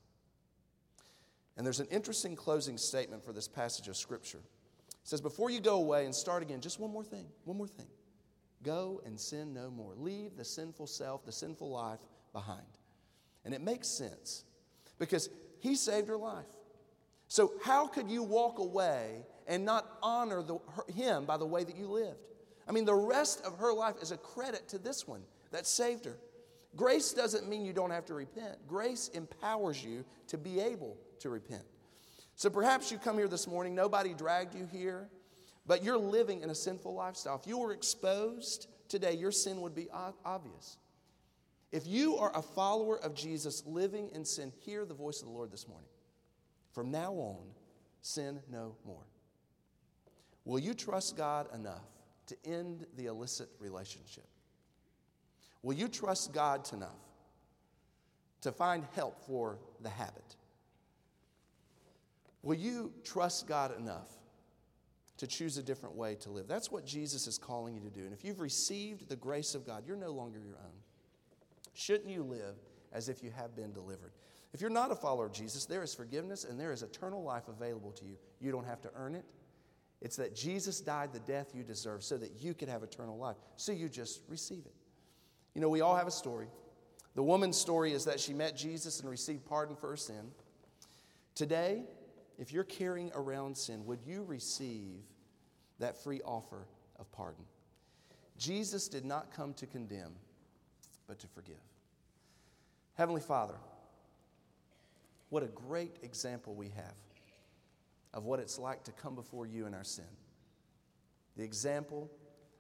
And 1.59 1.67
there's 1.67 1.81
an 1.81 1.89
interesting 1.91 2.35
closing 2.35 2.79
statement 2.79 3.23
for 3.23 3.35
this 3.35 3.47
passage 3.47 3.89
of 3.89 3.97
Scripture. 3.99 4.39
It 4.39 4.97
says, 5.05 5.21
Before 5.21 5.51
you 5.51 5.61
go 5.61 5.77
away 5.77 6.07
and 6.07 6.15
start 6.15 6.43
again, 6.43 6.63
just 6.63 6.81
one 6.81 6.91
more 6.91 7.05
thing, 7.05 7.27
one 7.45 7.59
more 7.59 7.69
thing. 7.69 7.89
Go 8.63 9.03
and 9.05 9.21
sin 9.21 9.53
no 9.53 9.71
more. 9.71 9.93
Leave 9.99 10.39
the 10.39 10.47
sinful 10.47 10.87
self, 10.87 11.27
the 11.27 11.33
sinful 11.33 11.71
life 11.71 12.01
behind. 12.33 12.65
And 13.45 13.53
it 13.53 13.61
makes 13.61 13.87
sense 13.87 14.45
because 14.99 15.29
he 15.59 15.75
saved 15.75 16.09
her 16.09 16.17
life. 16.17 16.47
So, 17.29 17.53
how 17.63 17.87
could 17.87 18.11
you 18.11 18.23
walk 18.23 18.59
away 18.59 19.27
and 19.47 19.67
not 19.67 19.99
honor 20.03 20.43
the, 20.43 20.57
her, 20.75 20.85
him 20.91 21.27
by 21.27 21.37
the 21.37 21.45
way 21.45 21.65
that 21.65 21.77
you 21.77 21.87
lived? 21.87 22.30
I 22.71 22.73
mean, 22.73 22.85
the 22.85 22.95
rest 22.95 23.43
of 23.45 23.59
her 23.59 23.73
life 23.73 23.97
is 24.01 24.13
a 24.13 24.17
credit 24.17 24.69
to 24.69 24.79
this 24.79 25.05
one 25.05 25.23
that 25.51 25.67
saved 25.67 26.05
her. 26.05 26.17
Grace 26.77 27.13
doesn't 27.13 27.49
mean 27.49 27.65
you 27.65 27.73
don't 27.73 27.91
have 27.91 28.07
to 28.07 28.15
repent, 28.15 28.65
grace 28.69 29.09
empowers 29.09 29.83
you 29.83 30.05
to 30.29 30.39
be 30.39 30.61
able 30.61 30.97
to 31.19 31.31
repent. 31.31 31.65
So 32.37 32.49
perhaps 32.49 32.93
you 32.93 32.99
come 32.99 33.19
here 33.19 33.27
this 33.27 33.49
morning, 33.49 33.75
nobody 33.75 34.15
dragged 34.15 34.55
you 34.55 34.69
here, 34.71 35.09
but 35.67 35.83
you're 35.83 35.99
living 35.99 36.43
in 36.43 36.51
a 36.51 36.55
sinful 36.55 36.95
lifestyle. 36.95 37.35
If 37.35 37.49
you 37.49 37.59
were 37.59 37.73
exposed 37.73 38.69
today, 38.89 39.15
your 39.15 39.33
sin 39.33 39.63
would 39.63 39.75
be 39.75 39.89
obvious. 40.25 40.79
If 41.73 41.89
you 41.89 42.19
are 42.19 42.31
a 42.37 42.43
follower 42.43 43.03
of 43.03 43.17
Jesus 43.17 43.65
living 43.67 44.11
in 44.15 44.25
sin, 44.25 44.53
hear 44.61 44.85
the 44.85 44.95
voice 44.95 45.23
of 45.23 45.27
the 45.27 45.35
Lord 45.35 45.51
this 45.51 45.67
morning. 45.67 45.89
From 46.73 46.93
now 46.93 47.15
on, 47.15 47.49
sin 48.01 48.39
no 48.49 48.77
more. 48.87 49.09
Will 50.45 50.61
you 50.61 50.73
trust 50.73 51.17
God 51.17 51.53
enough 51.53 51.83
to 52.31 52.37
end 52.45 52.87
the 52.97 53.07
illicit 53.07 53.49
relationship? 53.59 54.27
Will 55.63 55.75
you 55.75 55.89
trust 55.89 56.33
God 56.33 56.73
enough 56.73 56.89
to 58.43 58.53
find 58.53 58.85
help 58.95 59.21
for 59.27 59.59
the 59.81 59.89
habit? 59.89 60.37
Will 62.43 62.55
you 62.55 62.93
trust 63.05 63.47
God 63.47 63.77
enough 63.77 64.09
to 65.19 65.27
choose 65.27 65.59
a 65.59 65.63
different 65.63 65.97
way 65.97 66.15
to 66.21 66.31
live? 66.31 66.47
That's 66.47 66.71
what 66.71 66.87
Jesus 66.87 67.27
is 67.27 67.37
calling 67.37 67.75
you 67.75 67.81
to 67.81 67.91
do. 67.91 68.05
And 68.05 68.13
if 68.13 68.25
you've 68.25 68.41
received 68.41 69.09
the 69.09 69.17
grace 69.17 69.55
of 69.55 69.67
God, 69.67 69.83
you're 69.87 69.97
no 69.97 70.13
longer 70.13 70.39
your 70.39 70.57
own. 70.57 70.79
Shouldn't 71.75 72.09
you 72.09 72.23
live 72.23 72.55
as 72.93 73.09
if 73.09 73.23
you 73.23 73.31
have 73.37 73.55
been 73.57 73.73
delivered? 73.73 74.13
If 74.55 74.61
you're 74.61 74.71
not 74.71 74.91
a 74.91 74.97
follower 74.97 75.27
of 75.27 75.33
Jesus, 75.33 75.67
there 75.67 75.83
is 75.83 75.95
forgiveness 75.95 76.45
and 76.45 76.59
there 76.59 76.73
is 76.73 76.83
eternal 76.83 77.23
life 77.23 77.49
available 77.49 77.93
to 77.93 78.05
you. 78.05 78.17
You 78.41 78.53
don't 78.53 78.67
have 78.67 78.81
to 78.83 78.91
earn 78.95 79.15
it. 79.15 79.25
It's 80.01 80.17
that 80.17 80.35
Jesus 80.35 80.81
died 80.81 81.13
the 81.13 81.21
death 81.21 81.53
you 81.55 81.63
deserve 81.63 82.03
so 82.03 82.17
that 82.17 82.41
you 82.41 82.55
could 82.55 82.69
have 82.69 82.83
eternal 82.83 83.19
life. 83.19 83.37
So 83.57 83.73
you 83.73 83.89
just 83.89 84.23
receive 84.29 84.65
it. 84.65 84.75
You 85.55 85.61
know, 85.61 85.69
we 85.69 85.83
all 85.83 85.97
have 85.97 86.07
a 86.07 86.13
story. 86.13 86.47
The 87.15 87.23
woman's 87.23 87.59
story 87.59 87.93
is 87.93 88.05
that 88.07 88.21
she 88.21 88.33
met 88.33 88.57
Jesus 88.57 89.01
and 89.01 89.11
received 89.11 89.45
pardon 89.45 89.77
for 89.77 89.91
her 89.91 89.97
sin. 89.97 90.31
Today, 91.35 91.83
if 92.39 92.53
you're 92.53 92.65
carrying 92.65 93.11
around 93.15 93.57
sin, 93.57 93.85
would 93.85 94.01
you 94.07 94.25
receive 94.25 95.03
that 95.79 96.03
free 96.03 96.21
offer 96.25 96.67
of 96.99 97.11
pardon? 97.13 97.45
Jesus 98.39 98.89
did 98.89 99.05
not 99.05 99.35
come 99.35 99.53
to 99.55 99.67
condemn, 99.67 100.13
but 101.07 101.19
to 101.19 101.27
forgive. 101.27 101.61
Heavenly 102.95 103.21
Father, 103.21 103.57
what 105.29 105.43
a 105.43 105.49
great 105.49 105.97
example 106.03 106.55
we 106.55 106.69
have 106.69 106.95
of 108.13 108.25
what 108.25 108.41
it's 108.41 108.59
like 108.59 108.83
to 108.85 108.93
come 108.93 109.15
before 109.15 109.47
you 109.47 109.67
in 109.67 109.75
our 109.75 109.85
sin. 109.85 110.05
The 111.37 111.45
example 111.45 112.11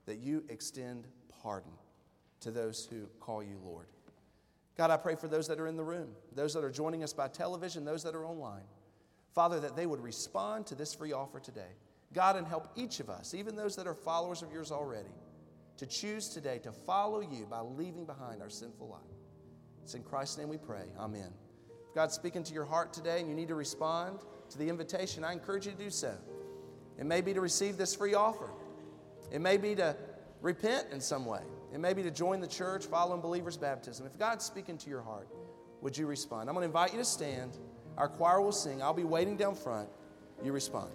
that 0.06 0.18
you 0.18 0.44
extend 0.48 1.06
pardon 1.42 1.72
to 2.40 2.50
those 2.50 2.86
who 2.90 3.06
call 3.18 3.42
you 3.42 3.58
Lord. 3.64 3.86
God, 4.76 4.90
I 4.90 4.96
pray 4.96 5.14
for 5.14 5.28
those 5.28 5.46
that 5.48 5.60
are 5.60 5.66
in 5.66 5.76
the 5.76 5.84
room, 5.84 6.08
those 6.34 6.54
that 6.54 6.64
are 6.64 6.70
joining 6.70 7.02
us 7.02 7.12
by 7.12 7.28
television, 7.28 7.84
those 7.84 8.02
that 8.04 8.14
are 8.14 8.24
online. 8.24 8.62
Father, 9.34 9.60
that 9.60 9.76
they 9.76 9.86
would 9.86 10.00
respond 10.00 10.66
to 10.66 10.74
this 10.74 10.94
free 10.94 11.12
offer 11.12 11.38
today. 11.38 11.76
God, 12.12 12.36
and 12.36 12.46
help 12.46 12.68
each 12.76 12.98
of 12.98 13.08
us, 13.08 13.34
even 13.34 13.54
those 13.54 13.76
that 13.76 13.86
are 13.86 13.94
followers 13.94 14.42
of 14.42 14.50
yours 14.50 14.72
already, 14.72 15.10
to 15.76 15.86
choose 15.86 16.28
today 16.28 16.58
to 16.58 16.72
follow 16.72 17.20
you 17.20 17.46
by 17.48 17.60
leaving 17.60 18.04
behind 18.04 18.42
our 18.42 18.50
sinful 18.50 18.88
life. 18.88 19.00
It's 19.82 19.94
in 19.94 20.02
Christ's 20.02 20.38
name 20.38 20.48
we 20.48 20.58
pray. 20.58 20.84
Amen. 20.98 21.32
If 21.88 21.94
God's 21.94 22.14
speaking 22.14 22.42
to 22.44 22.54
your 22.54 22.64
heart 22.64 22.92
today 22.92 23.20
and 23.20 23.28
you 23.28 23.34
need 23.34 23.48
to 23.48 23.54
respond 23.54 24.20
to 24.50 24.58
the 24.58 24.68
invitation, 24.68 25.24
I 25.24 25.32
encourage 25.32 25.66
you 25.66 25.72
to 25.72 25.78
do 25.78 25.90
so. 25.90 26.14
It 26.98 27.06
may 27.06 27.20
be 27.20 27.32
to 27.34 27.40
receive 27.40 27.76
this 27.76 27.94
free 27.94 28.14
offer, 28.14 28.50
it 29.32 29.40
may 29.40 29.56
be 29.56 29.74
to 29.76 29.96
repent 30.40 30.86
in 30.92 31.00
some 31.00 31.24
way, 31.24 31.42
it 31.72 31.80
may 31.80 31.94
be 31.94 32.02
to 32.02 32.10
join 32.10 32.40
the 32.40 32.46
church 32.46 32.86
following 32.86 33.20
believers' 33.20 33.56
baptism. 33.56 34.06
If 34.06 34.18
God's 34.18 34.44
speaking 34.44 34.76
to 34.78 34.90
your 34.90 35.02
heart, 35.02 35.28
would 35.80 35.96
you 35.96 36.06
respond? 36.06 36.48
I'm 36.48 36.54
going 36.54 36.62
to 36.62 36.66
invite 36.66 36.92
you 36.92 36.98
to 36.98 37.04
stand. 37.04 37.56
Our 37.96 38.08
choir 38.08 38.40
will 38.40 38.52
sing. 38.52 38.82
I'll 38.82 38.92
be 38.92 39.04
waiting 39.04 39.36
down 39.36 39.54
front. 39.54 39.88
You 40.44 40.52
respond. 40.52 40.90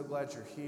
So 0.00 0.06
glad 0.06 0.32
you're 0.32 0.44
here. 0.56 0.60